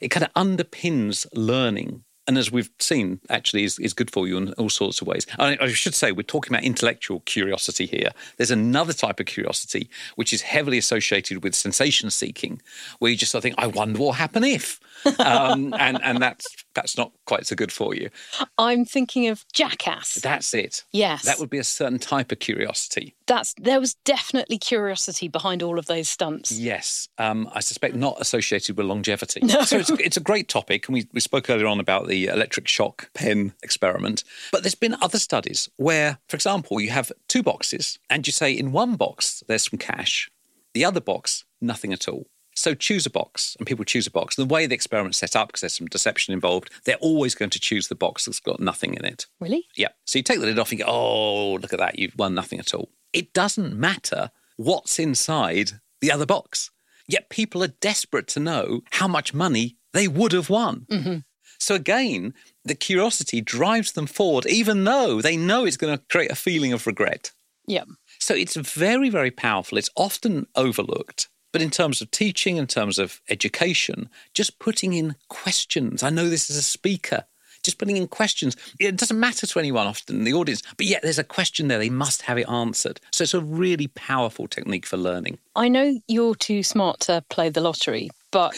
It 0.00 0.08
kind 0.08 0.24
of 0.24 0.32
underpins 0.34 1.26
learning. 1.34 2.04
And 2.30 2.38
as 2.38 2.52
we've 2.52 2.70
seen, 2.78 3.18
actually, 3.28 3.64
is, 3.64 3.76
is 3.80 3.92
good 3.92 4.08
for 4.08 4.28
you 4.28 4.36
in 4.36 4.52
all 4.52 4.68
sorts 4.68 5.00
of 5.00 5.08
ways. 5.08 5.26
I, 5.40 5.58
I 5.60 5.66
should 5.72 5.96
say, 5.96 6.12
we're 6.12 6.22
talking 6.22 6.54
about 6.54 6.62
intellectual 6.62 7.24
curiosity 7.26 7.86
here. 7.86 8.10
There's 8.36 8.52
another 8.52 8.92
type 8.92 9.18
of 9.18 9.26
curiosity 9.26 9.90
which 10.14 10.32
is 10.32 10.42
heavily 10.42 10.78
associated 10.78 11.42
with 11.42 11.56
sensation 11.56 12.08
seeking, 12.08 12.62
where 13.00 13.10
you 13.10 13.16
just 13.16 13.32
sort 13.32 13.40
of 13.40 13.42
think, 13.42 13.56
I 13.58 13.66
wonder 13.66 13.98
what 13.98 14.06
will 14.06 14.12
happen 14.12 14.44
if. 14.44 14.78
Um, 15.18 15.74
and, 15.78 15.98
and 16.02 16.20
that's 16.20 16.46
that's 16.74 16.96
not 16.96 17.12
quite 17.26 17.46
so 17.46 17.56
good 17.56 17.72
for 17.72 17.94
you. 17.94 18.10
I'm 18.58 18.84
thinking 18.84 19.28
of 19.28 19.44
Jackass. 19.52 20.16
That's 20.16 20.54
it. 20.54 20.84
Yes. 20.92 21.24
That 21.24 21.38
would 21.38 21.50
be 21.50 21.58
a 21.58 21.64
certain 21.64 21.98
type 21.98 22.32
of 22.32 22.38
curiosity. 22.38 23.14
That's 23.26 23.54
there 23.54 23.80
was 23.80 23.94
definitely 23.94 24.58
curiosity 24.58 25.28
behind 25.28 25.62
all 25.62 25.78
of 25.78 25.86
those 25.86 26.08
stunts. 26.08 26.52
Yes, 26.52 27.08
um, 27.18 27.48
I 27.54 27.60
suspect 27.60 27.94
not 27.94 28.20
associated 28.20 28.76
with 28.76 28.86
longevity. 28.86 29.40
No. 29.50 29.62
So 29.62 29.78
it's, 29.78 29.90
it's 29.90 30.16
a 30.16 30.20
great 30.20 30.48
topic, 30.48 30.86
and 30.86 30.94
we, 30.94 31.08
we 31.12 31.18
spoke 31.18 31.50
earlier 31.50 31.66
on 31.66 31.80
about 31.80 32.06
the 32.06 32.19
electric 32.26 32.68
shock 32.68 33.10
pen 33.14 33.52
experiment. 33.62 34.24
But 34.52 34.62
there's 34.62 34.74
been 34.74 34.96
other 35.00 35.18
studies 35.18 35.68
where, 35.76 36.18
for 36.28 36.36
example, 36.36 36.80
you 36.80 36.90
have 36.90 37.12
two 37.28 37.42
boxes, 37.42 37.98
and 38.08 38.26
you 38.26 38.32
say 38.32 38.52
in 38.52 38.72
one 38.72 38.96
box 38.96 39.42
there's 39.46 39.68
some 39.70 39.78
cash, 39.78 40.30
the 40.74 40.84
other 40.84 41.00
box 41.00 41.44
nothing 41.60 41.92
at 41.92 42.08
all. 42.08 42.26
So 42.54 42.74
choose 42.74 43.06
a 43.06 43.10
box, 43.10 43.56
and 43.58 43.66
people 43.66 43.84
choose 43.84 44.06
a 44.06 44.10
box. 44.10 44.36
And 44.36 44.48
The 44.48 44.52
way 44.52 44.66
the 44.66 44.74
experiment's 44.74 45.18
set 45.18 45.36
up, 45.36 45.48
because 45.48 45.60
there's 45.62 45.76
some 45.78 45.86
deception 45.86 46.34
involved, 46.34 46.70
they're 46.84 46.96
always 46.96 47.34
going 47.34 47.50
to 47.50 47.60
choose 47.60 47.88
the 47.88 47.94
box 47.94 48.24
that's 48.24 48.40
got 48.40 48.60
nothing 48.60 48.94
in 48.94 49.04
it. 49.04 49.26
Really? 49.38 49.66
Yeah. 49.76 49.88
So 50.04 50.18
you 50.18 50.22
take 50.22 50.40
the 50.40 50.46
lid 50.46 50.58
off 50.58 50.70
and 50.70 50.78
you 50.78 50.84
go, 50.84 50.90
oh, 50.90 51.52
look 51.54 51.72
at 51.72 51.78
that, 51.78 51.98
you've 51.98 52.18
won 52.18 52.34
nothing 52.34 52.58
at 52.58 52.74
all. 52.74 52.90
It 53.12 53.32
doesn't 53.32 53.74
matter 53.78 54.30
what's 54.56 54.98
inside 54.98 55.80
the 56.00 56.12
other 56.12 56.26
box. 56.26 56.70
Yet 57.06 57.30
people 57.30 57.62
are 57.62 57.68
desperate 57.68 58.26
to 58.28 58.40
know 58.40 58.82
how 58.92 59.08
much 59.08 59.32
money 59.32 59.76
they 59.92 60.06
would 60.06 60.32
have 60.32 60.50
won. 60.50 60.86
Mm-hmm. 60.90 61.18
So 61.60 61.74
again, 61.74 62.34
the 62.64 62.74
curiosity 62.74 63.40
drives 63.40 63.92
them 63.92 64.06
forward, 64.06 64.46
even 64.46 64.84
though 64.84 65.20
they 65.20 65.36
know 65.36 65.64
it's 65.64 65.76
going 65.76 65.96
to 65.96 66.02
create 66.10 66.30
a 66.30 66.36
feeling 66.36 66.72
of 66.72 66.86
regret. 66.86 67.30
Yeah. 67.66 67.84
So 68.18 68.34
it's 68.34 68.56
very, 68.56 69.10
very 69.10 69.30
powerful. 69.30 69.78
It's 69.78 69.90
often 69.94 70.46
overlooked. 70.56 71.28
But 71.52 71.62
in 71.62 71.70
terms 71.70 72.00
of 72.00 72.10
teaching, 72.10 72.56
in 72.56 72.66
terms 72.66 72.98
of 72.98 73.20
education, 73.28 74.08
just 74.34 74.58
putting 74.58 74.92
in 74.92 75.16
questions. 75.28 76.02
I 76.02 76.10
know 76.10 76.28
this 76.28 76.48
as 76.48 76.56
a 76.56 76.62
speaker, 76.62 77.24
just 77.64 77.78
putting 77.78 77.96
in 77.96 78.08
questions. 78.08 78.56
It 78.78 78.96
doesn't 78.96 79.18
matter 79.18 79.46
to 79.46 79.58
anyone 79.58 79.86
often 79.86 80.16
in 80.16 80.24
the 80.24 80.32
audience, 80.32 80.62
but 80.76 80.86
yet 80.86 81.02
there's 81.02 81.18
a 81.18 81.24
question 81.24 81.68
there. 81.68 81.78
They 81.78 81.90
must 81.90 82.22
have 82.22 82.38
it 82.38 82.48
answered. 82.48 83.00
So 83.12 83.22
it's 83.22 83.34
a 83.34 83.40
really 83.40 83.88
powerful 83.88 84.46
technique 84.46 84.86
for 84.86 84.96
learning. 84.96 85.38
I 85.56 85.68
know 85.68 86.00
you're 86.06 86.36
too 86.36 86.62
smart 86.62 87.00
to 87.00 87.24
play 87.30 87.48
the 87.48 87.60
lottery, 87.60 88.10
but 88.30 88.54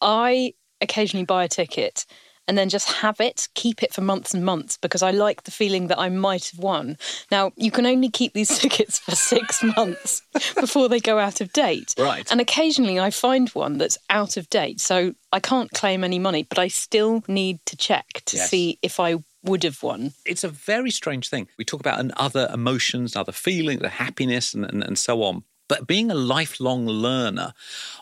I 0.00 0.54
occasionally 0.80 1.26
buy 1.26 1.44
a 1.44 1.48
ticket 1.48 2.06
and 2.48 2.56
then 2.56 2.68
just 2.68 2.88
have 2.88 3.20
it, 3.20 3.48
keep 3.54 3.82
it 3.82 3.92
for 3.92 4.00
months 4.00 4.32
and 4.34 4.44
months 4.44 4.76
because 4.76 5.02
I 5.02 5.10
like 5.10 5.42
the 5.44 5.50
feeling 5.50 5.88
that 5.88 5.98
I 5.98 6.08
might 6.08 6.50
have 6.50 6.60
won. 6.60 6.96
Now, 7.30 7.52
you 7.56 7.70
can 7.70 7.86
only 7.86 8.08
keep 8.08 8.32
these 8.32 8.58
tickets 8.58 8.98
for 8.98 9.14
six 9.14 9.62
months 9.62 10.22
before 10.58 10.88
they 10.88 11.00
go 11.00 11.18
out 11.18 11.40
of 11.40 11.52
date. 11.52 11.94
Right. 11.98 12.30
And 12.30 12.40
occasionally 12.40 13.00
I 13.00 13.10
find 13.10 13.48
one 13.50 13.78
that's 13.78 13.98
out 14.10 14.36
of 14.36 14.48
date. 14.50 14.80
So 14.80 15.14
I 15.32 15.40
can't 15.40 15.70
claim 15.72 16.04
any 16.04 16.18
money, 16.18 16.44
but 16.44 16.58
I 16.58 16.68
still 16.68 17.22
need 17.28 17.58
to 17.66 17.76
check 17.76 18.22
to 18.26 18.36
Yes. 18.36 18.50
see 18.50 18.78
if 18.82 19.00
I 19.00 19.16
would 19.42 19.62
have 19.62 19.82
won. 19.82 20.12
It's 20.24 20.44
a 20.44 20.48
very 20.48 20.90
strange 20.90 21.28
thing. 21.28 21.48
We 21.58 21.64
talk 21.64 21.80
about 21.80 22.04
other 22.16 22.48
emotions, 22.52 23.14
other 23.16 23.32
feelings, 23.32 23.80
the 23.80 23.88
happiness, 23.88 24.54
and, 24.54 24.64
and, 24.64 24.82
and 24.82 24.98
so 24.98 25.22
on. 25.22 25.44
But 25.68 25.86
being 25.86 26.10
a 26.10 26.14
lifelong 26.14 26.86
learner, 26.86 27.52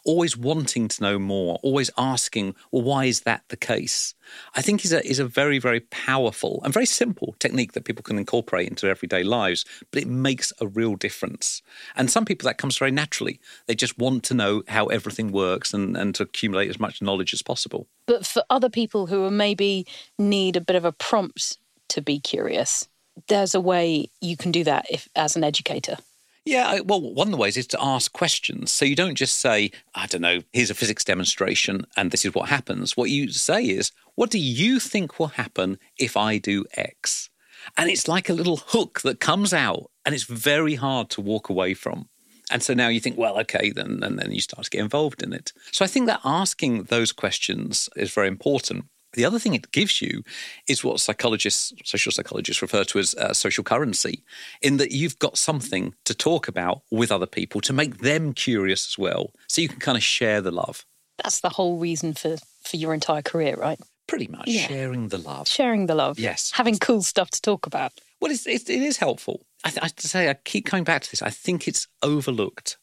always 0.04 0.36
wanting 0.36 0.88
to 0.88 1.02
know 1.02 1.18
more, 1.18 1.58
always 1.62 1.90
asking, 1.96 2.54
well, 2.70 2.82
why 2.82 3.06
is 3.06 3.20
that 3.20 3.44
the 3.48 3.56
case? 3.56 4.14
I 4.54 4.62
think 4.62 4.84
is 4.84 4.92
a 4.92 5.06
is 5.06 5.18
a 5.18 5.24
very 5.24 5.58
very 5.58 5.80
powerful 5.80 6.60
and 6.64 6.72
very 6.72 6.86
simple 6.86 7.34
technique 7.38 7.72
that 7.72 7.84
people 7.84 8.02
can 8.02 8.18
incorporate 8.18 8.68
into 8.68 8.88
everyday 8.88 9.22
lives. 9.22 9.64
But 9.90 10.02
it 10.02 10.08
makes 10.08 10.52
a 10.60 10.66
real 10.66 10.96
difference. 10.96 11.62
And 11.96 12.10
some 12.10 12.24
people 12.24 12.46
that 12.46 12.58
comes 12.58 12.76
very 12.76 12.90
naturally. 12.90 13.40
They 13.66 13.74
just 13.74 13.98
want 13.98 14.24
to 14.24 14.34
know 14.34 14.62
how 14.68 14.86
everything 14.86 15.32
works 15.32 15.72
and, 15.72 15.96
and 15.96 16.14
to 16.16 16.24
accumulate 16.24 16.70
as 16.70 16.80
much 16.80 17.02
knowledge 17.02 17.32
as 17.32 17.42
possible. 17.42 17.86
But 18.06 18.26
for 18.26 18.42
other 18.50 18.68
people 18.68 19.06
who 19.06 19.30
maybe 19.30 19.86
need 20.18 20.56
a 20.56 20.60
bit 20.60 20.76
of 20.76 20.84
a 20.84 20.92
prompt 20.92 21.58
to 21.88 22.02
be 22.02 22.20
curious, 22.20 22.88
there's 23.28 23.54
a 23.54 23.60
way 23.60 24.10
you 24.20 24.36
can 24.36 24.52
do 24.52 24.64
that 24.64 24.86
if 24.90 25.08
as 25.14 25.36
an 25.36 25.44
educator. 25.44 25.96
Yeah, 26.44 26.80
well, 26.80 27.00
one 27.00 27.28
of 27.28 27.32
the 27.32 27.38
ways 27.38 27.56
is 27.56 27.66
to 27.68 27.82
ask 27.82 28.12
questions. 28.12 28.70
So 28.70 28.84
you 28.84 28.94
don't 28.94 29.14
just 29.14 29.40
say, 29.40 29.70
I 29.94 30.06
don't 30.06 30.20
know, 30.20 30.42
here's 30.52 30.70
a 30.70 30.74
physics 30.74 31.02
demonstration 31.02 31.86
and 31.96 32.10
this 32.10 32.24
is 32.24 32.34
what 32.34 32.50
happens. 32.50 32.96
What 32.96 33.08
you 33.08 33.30
say 33.30 33.64
is, 33.64 33.92
what 34.14 34.30
do 34.30 34.38
you 34.38 34.78
think 34.78 35.18
will 35.18 35.28
happen 35.28 35.78
if 35.98 36.16
I 36.16 36.36
do 36.38 36.66
X? 36.74 37.30
And 37.78 37.88
it's 37.88 38.08
like 38.08 38.28
a 38.28 38.34
little 38.34 38.58
hook 38.58 39.00
that 39.02 39.20
comes 39.20 39.54
out 39.54 39.90
and 40.04 40.14
it's 40.14 40.24
very 40.24 40.74
hard 40.74 41.08
to 41.10 41.22
walk 41.22 41.48
away 41.48 41.72
from. 41.72 42.10
And 42.50 42.62
so 42.62 42.74
now 42.74 42.88
you 42.88 43.00
think, 43.00 43.16
well, 43.16 43.38
okay, 43.40 43.70
then, 43.70 44.00
and 44.02 44.18
then 44.18 44.30
you 44.30 44.42
start 44.42 44.64
to 44.64 44.70
get 44.70 44.82
involved 44.82 45.22
in 45.22 45.32
it. 45.32 45.54
So 45.72 45.82
I 45.82 45.88
think 45.88 46.06
that 46.06 46.20
asking 46.24 46.84
those 46.84 47.10
questions 47.10 47.88
is 47.96 48.12
very 48.12 48.28
important. 48.28 48.84
The 49.14 49.24
other 49.24 49.38
thing 49.38 49.54
it 49.54 49.72
gives 49.72 50.02
you 50.02 50.22
is 50.68 50.84
what 50.84 51.00
psychologists, 51.00 51.72
social 51.84 52.12
psychologists 52.12 52.60
refer 52.62 52.84
to 52.84 52.98
as 52.98 53.14
uh, 53.14 53.32
social 53.32 53.64
currency, 53.64 54.22
in 54.60 54.76
that 54.76 54.92
you've 54.92 55.18
got 55.18 55.38
something 55.38 55.94
to 56.04 56.14
talk 56.14 56.48
about 56.48 56.82
with 56.90 57.10
other 57.10 57.26
people 57.26 57.60
to 57.62 57.72
make 57.72 57.98
them 57.98 58.32
curious 58.32 58.86
as 58.88 58.98
well. 58.98 59.32
So 59.48 59.60
you 59.62 59.68
can 59.68 59.78
kind 59.80 59.96
of 59.96 60.02
share 60.02 60.40
the 60.40 60.50
love. 60.50 60.84
That's 61.22 61.40
the 61.40 61.48
whole 61.50 61.78
reason 61.78 62.12
for, 62.14 62.36
for 62.64 62.76
your 62.76 62.92
entire 62.92 63.22
career, 63.22 63.56
right? 63.56 63.78
Pretty 64.06 64.26
much 64.26 64.48
Yeah. 64.48 64.66
sharing 64.66 65.08
the 65.08 65.18
love. 65.18 65.48
Sharing 65.48 65.86
the 65.86 65.94
love. 65.94 66.18
Yes. 66.18 66.50
Having 66.54 66.78
cool 66.78 67.02
stuff 67.02 67.30
to 67.30 67.40
talk 67.40 67.66
about. 67.66 67.92
Well, 68.20 68.30
it's, 68.32 68.46
it's, 68.46 68.68
it 68.68 68.82
is 68.82 68.96
helpful. 68.98 69.46
I, 69.64 69.70
th- 69.70 69.80
I 69.80 69.86
have 69.86 69.96
to 69.96 70.08
say, 70.08 70.28
I 70.28 70.34
keep 70.34 70.66
coming 70.66 70.84
back 70.84 71.02
to 71.02 71.10
this. 71.10 71.22
I 71.22 71.30
think 71.30 71.66
it's 71.68 71.86
overlooked. 72.02 72.76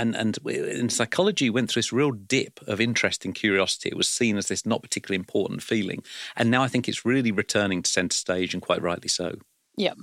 And, 0.00 0.16
and 0.16 0.38
in 0.46 0.88
psychology, 0.88 1.50
went 1.50 1.70
through 1.70 1.80
this 1.80 1.92
real 1.92 2.12
dip 2.12 2.60
of 2.66 2.80
interest 2.80 3.24
and 3.24 3.34
curiosity. 3.34 3.90
It 3.90 3.96
was 3.96 4.08
seen 4.08 4.38
as 4.38 4.48
this 4.48 4.64
not 4.64 4.82
particularly 4.82 5.16
important 5.16 5.62
feeling. 5.62 6.02
And 6.36 6.50
now 6.50 6.62
I 6.62 6.68
think 6.68 6.88
it's 6.88 7.04
really 7.04 7.32
returning 7.32 7.82
to 7.82 7.90
centre 7.90 8.16
stage, 8.16 8.54
and 8.54 8.62
quite 8.62 8.80
rightly 8.80 9.08
so. 9.08 9.36
Yeah. 9.76 9.94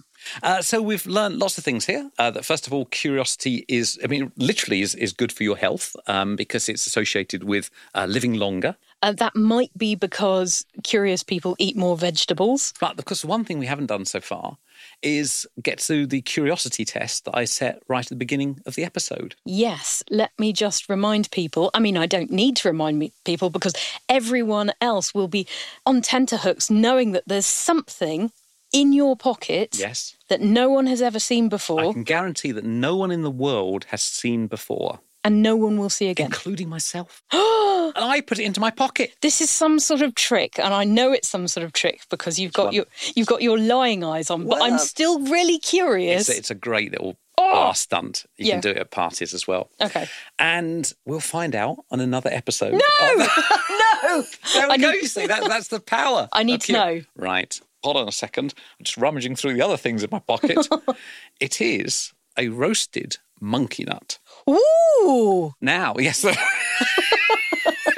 Uh, 0.42 0.62
so 0.62 0.82
we've 0.82 1.06
learned 1.06 1.38
lots 1.38 1.58
of 1.58 1.64
things 1.64 1.86
here. 1.86 2.10
Uh, 2.18 2.32
that 2.32 2.46
first 2.46 2.68
of 2.68 2.74
all, 2.74 2.86
curiosity 2.86 3.66
is, 3.68 4.00
I 4.04 4.08
mean, 4.08 4.32
literally 4.36 4.82
is, 4.82 4.96
is 4.96 5.14
good 5.14 5.32
for 5.32 5.44
your 5.44 5.58
health 5.58 5.96
um, 6.08 6.36
because 6.36 6.68
it's 6.70 6.88
associated 6.88 7.44
with 7.44 7.70
uh, 7.94 8.06
living 8.10 8.34
longer. 8.36 8.76
Uh, 9.04 9.12
that 9.14 9.36
might 9.36 9.72
be 9.78 9.94
because 9.94 10.66
curious 10.84 11.22
people 11.22 11.56
eat 11.60 11.76
more 11.76 11.96
vegetables. 11.96 12.74
But 12.80 12.98
of 12.98 13.06
course, 13.06 13.24
one 13.24 13.46
thing 13.46 13.60
we 13.60 13.68
haven't 13.68 13.88
done 13.88 14.06
so 14.06 14.20
far 14.20 14.58
is 15.02 15.46
get 15.62 15.78
to 15.80 16.06
the 16.08 16.22
curiosity 16.22 16.84
test 16.86 17.26
that 17.26 17.36
I 17.38 17.46
set 17.46 17.82
right 17.88 18.06
at 18.06 18.10
the 18.10 18.16
beginning 18.16 18.60
of 18.66 18.76
the 18.76 18.84
episode. 18.84 19.36
Yes, 19.46 20.04
let 20.10 20.32
me 20.40 20.54
just 20.54 20.90
remind 20.90 21.30
people. 21.32 21.70
I 21.74 21.80
mean, 21.80 21.98
I 21.98 22.06
don't 22.08 22.32
need 22.32 22.56
to 22.58 22.68
remind 22.70 22.98
me, 23.00 23.14
people 23.26 23.50
because 23.50 23.74
everyone 24.10 24.72
else 24.82 25.14
will 25.14 25.28
be 25.28 25.48
on 25.86 26.02
tenterhooks 26.02 26.70
knowing 26.70 27.12
that 27.12 27.24
there's 27.28 27.46
something 27.46 28.32
in 28.74 28.92
your 28.92 29.16
pocket 29.16 29.78
Yes. 29.80 30.16
that 30.30 30.42
no 30.42 30.70
one 30.70 30.88
has 30.88 31.02
ever 31.02 31.20
seen 31.20 31.48
before. 31.48 31.80
I 31.90 31.94
can 31.94 32.04
guarantee 32.04 32.52
that 32.52 32.66
no 32.66 32.96
one 32.98 33.12
in 33.12 33.22
the 33.22 33.32
world 33.32 33.86
has 33.90 34.02
seen 34.02 34.48
before, 34.48 35.00
and 35.28 35.44
no 35.44 35.56
one 35.56 35.78
will 35.78 35.90
see 35.90 36.08
again. 36.10 36.28
including 36.28 36.70
myself. 36.70 37.22
and 37.32 37.94
I 37.96 38.22
put 38.26 38.40
it 38.40 38.44
into 38.46 38.60
my 38.62 38.72
pocket. 38.72 39.13
This 39.22 39.42
is 39.42 39.50
some 39.50 39.80
sort 39.80 40.02
of 40.02 40.16
trick, 40.16 40.58
and 40.58 40.74
I 40.74 40.84
know 40.86 41.12
it's 41.12 41.28
some 41.28 41.48
sort 41.48 41.66
of 41.66 41.74
trick 41.74 42.02
because 42.10 42.40
you've 42.40 42.54
got 42.54 42.74
your 42.74 42.86
you've 43.16 43.28
got 43.28 43.42
your 43.42 43.58
lying 43.60 44.04
eyes 44.04 44.30
on. 44.32 44.48
But 44.48 44.62
I'm 44.62 44.78
still 44.80 45.20
really 45.20 45.60
curious. 45.60 46.30
It's, 46.30 46.38
a- 46.38 46.40
it's 46.40 46.52
a 46.52 46.56
great 46.56 46.92
little 46.92 47.18
Oh! 47.40 47.52
bar 47.54 47.76
stunt. 47.76 48.26
You 48.38 48.48
Yeah. 48.48 48.54
can 48.54 48.62
do 48.62 48.70
it 48.72 48.78
at 48.78 48.90
parties 48.90 49.32
as 49.36 49.48
well. 49.48 49.70
Okay. 49.80 50.08
And 50.40 50.92
we'll 51.06 51.20
find 51.20 51.54
out 51.56 51.78
on 51.92 52.00
another 52.00 52.32
episode. 52.34 52.72
No, 52.72 52.80
no. 53.16 54.24
There 54.54 54.68
we 54.68 54.74
I 54.74 54.78
go. 54.78 54.90
need- 54.92 55.02
You 55.04 55.08
see, 55.08 55.28
that, 55.28 55.44
that's 55.48 55.68
the 55.68 55.80
power. 55.80 56.30
I 56.34 56.42
need 56.44 56.62
to 56.62 56.68
cu- 56.68 56.74
know. 56.74 57.02
Right. 57.16 57.60
Hold 57.84 57.98
on 57.98 58.08
a 58.08 58.12
second. 58.12 58.56
I'm 58.80 58.84
just 58.86 58.98
rummaging 58.98 59.36
through 59.36 59.54
the 59.54 59.62
other 59.62 59.78
things 59.78 60.04
in 60.04 60.10
my 60.12 60.18
pocket. 60.20 60.68
it 61.40 61.62
is 61.62 62.12
a 62.40 62.48
roasted 62.50 63.18
monkey 63.40 63.84
nut. 63.84 64.18
Ooh, 64.50 65.54
Now, 65.62 65.96
yes. 66.00 66.26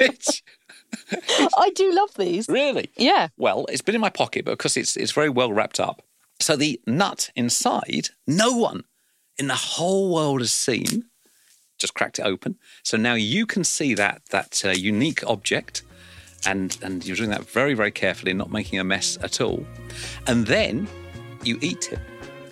I 1.56 1.70
do 1.74 1.92
love 1.92 2.10
these. 2.16 2.48
really? 2.48 2.90
Yeah. 2.96 3.28
Well, 3.36 3.66
it's 3.68 3.82
been 3.82 3.94
in 3.94 4.00
my 4.00 4.10
pocket 4.10 4.44
because 4.44 4.76
it's 4.76 4.96
it's 4.96 5.12
very 5.12 5.28
well 5.28 5.52
wrapped 5.52 5.80
up. 5.80 6.02
So 6.40 6.56
the 6.56 6.80
nut 6.86 7.30
inside, 7.36 8.08
no 8.26 8.52
one 8.56 8.84
in 9.38 9.46
the 9.48 9.54
whole 9.54 10.12
world 10.14 10.40
has 10.40 10.52
seen. 10.52 11.04
Just 11.78 11.94
cracked 11.94 12.18
it 12.18 12.22
open. 12.26 12.56
So 12.82 12.96
now 12.96 13.14
you 13.14 13.46
can 13.46 13.64
see 13.64 13.94
that 13.94 14.22
that 14.30 14.62
uh, 14.64 14.70
unique 14.70 15.22
object, 15.26 15.82
and 16.46 16.76
and 16.82 17.04
you're 17.04 17.16
doing 17.16 17.30
that 17.30 17.48
very 17.50 17.74
very 17.74 17.90
carefully, 17.92 18.32
not 18.34 18.50
making 18.50 18.78
a 18.78 18.84
mess 18.84 19.18
at 19.22 19.40
all. 19.40 19.64
And 20.26 20.46
then 20.46 20.88
you 21.42 21.58
eat 21.60 21.92
it. 21.92 22.00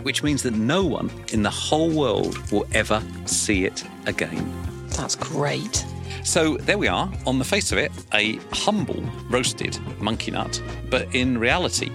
Which 0.03 0.23
means 0.23 0.43
that 0.43 0.55
no 0.55 0.85
one 0.85 1.11
in 1.33 1.43
the 1.43 1.51
whole 1.51 1.91
world 1.91 2.37
will 2.51 2.67
ever 2.73 3.03
see 3.27 3.65
it 3.65 3.85
again. 4.07 4.53
That's 4.89 5.15
great. 5.15 5.85
So 6.25 6.57
there 6.59 6.79
we 6.79 6.89
are, 6.89 7.11
on 7.27 7.39
the 7.39 7.45
face 7.45 7.73
of 7.73 7.79
it, 7.79 7.93
a 8.13 8.37
humble 8.53 9.03
roasted 9.31 9.79
monkey 10.01 10.31
nut, 10.31 10.63
but 10.91 11.15
in 11.15 11.39
reality, 11.39 11.91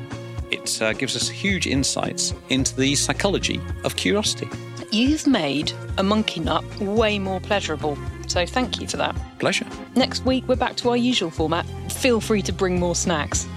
it 0.51 0.81
uh, 0.81 0.93
gives 0.93 1.15
us 1.15 1.27
huge 1.27 1.67
insights 1.67 2.33
into 2.49 2.75
the 2.75 2.95
psychology 2.95 3.59
of 3.83 3.95
curiosity. 3.95 4.49
You've 4.91 5.25
made 5.25 5.71
a 5.97 6.03
monkey 6.03 6.39
nut 6.39 6.63
way 6.79 7.17
more 7.17 7.39
pleasurable. 7.39 7.97
So 8.27 8.45
thank 8.45 8.79
you 8.79 8.87
for 8.87 8.97
that. 8.97 9.15
Pleasure. 9.39 9.65
Next 9.95 10.23
week, 10.25 10.47
we're 10.47 10.55
back 10.55 10.75
to 10.77 10.89
our 10.89 10.97
usual 10.97 11.31
format. 11.31 11.65
Feel 11.91 12.21
free 12.21 12.43
to 12.43 12.53
bring 12.53 12.79
more 12.79 12.95
snacks. 12.95 13.47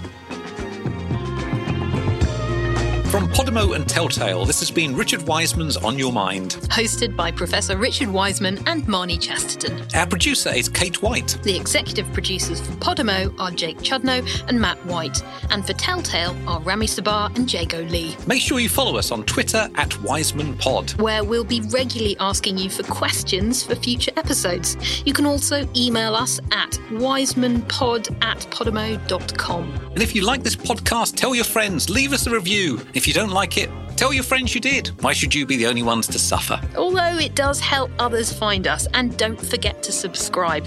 From 3.11 3.29
Podimo 3.29 3.73
and 3.73 3.87
Telltale, 3.87 4.43
this 4.43 4.59
has 4.59 4.69
been 4.69 4.93
Richard 4.93 5.21
Wiseman's 5.21 5.77
On 5.77 5.97
Your 5.97 6.11
Mind. 6.11 6.57
Hosted 6.63 7.15
by 7.15 7.31
Professor 7.31 7.77
Richard 7.77 8.09
Wiseman 8.09 8.59
and 8.67 8.83
Marnie 8.83 9.19
Chesterton. 9.19 9.81
Our 9.95 10.05
producer 10.05 10.49
is 10.49 10.67
Kate 10.67 11.01
White. 11.01 11.37
The 11.41 11.55
executive 11.55 12.11
producers 12.11 12.59
for 12.59 12.73
Podimo 12.73 13.33
are 13.39 13.49
Jake 13.51 13.77
Chudnow 13.77 14.27
and 14.49 14.59
Matt 14.59 14.77
White. 14.85 15.23
And 15.51 15.65
for 15.65 15.71
Telltale 15.71 16.35
are 16.49 16.59
Rami 16.59 16.85
Tzabar 16.85 17.33
and 17.37 17.51
Jago 17.51 17.83
Lee. 17.83 18.17
Make 18.27 18.41
sure 18.41 18.59
you 18.59 18.67
follow 18.67 18.97
us 18.97 19.09
on 19.09 19.23
Twitter 19.23 19.69
at 19.75 19.89
WisemanPod. 19.89 20.99
Where 20.99 21.23
we'll 21.23 21.45
be 21.45 21.61
regularly 21.61 22.17
asking 22.19 22.57
you 22.57 22.69
for 22.69 22.83
questions 22.83 23.63
for 23.63 23.75
future 23.75 24.11
episodes. 24.17 24.75
You 25.05 25.13
can 25.13 25.25
also 25.25 25.65
email 25.77 26.13
us 26.13 26.41
at 26.51 26.71
wisemanpod 26.89 28.21
at 28.21 28.39
podimo.com. 28.51 29.73
And 29.93 30.03
if 30.03 30.13
you 30.13 30.25
like 30.25 30.43
this 30.43 30.57
podcast, 30.57 31.15
tell 31.15 31.33
your 31.33 31.45
friends, 31.45 31.89
leave 31.89 32.11
us 32.11 32.27
a 32.27 32.31
review. 32.31 32.81
If 32.97 33.07
you 33.07 33.13
don't 33.13 33.29
like 33.29 33.59
it, 33.59 33.69
tell 33.95 34.11
your 34.11 34.23
friends 34.23 34.55
you 34.55 34.59
did. 34.59 34.87
Why 35.03 35.13
should 35.13 35.35
you 35.35 35.45
be 35.45 35.55
the 35.55 35.67
only 35.67 35.83
ones 35.83 36.07
to 36.07 36.17
suffer? 36.17 36.59
Although 36.75 37.19
it 37.19 37.35
does 37.35 37.59
help 37.59 37.91
others 37.99 38.33
find 38.33 38.67
us, 38.67 38.87
and 38.95 39.15
don't 39.17 39.39
forget 39.39 39.83
to 39.83 39.91
subscribe. 39.91 40.65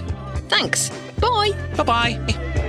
Thanks. 0.49 0.91
Bye. 1.19 1.51
Bye 1.77 1.83
bye. 1.83 2.67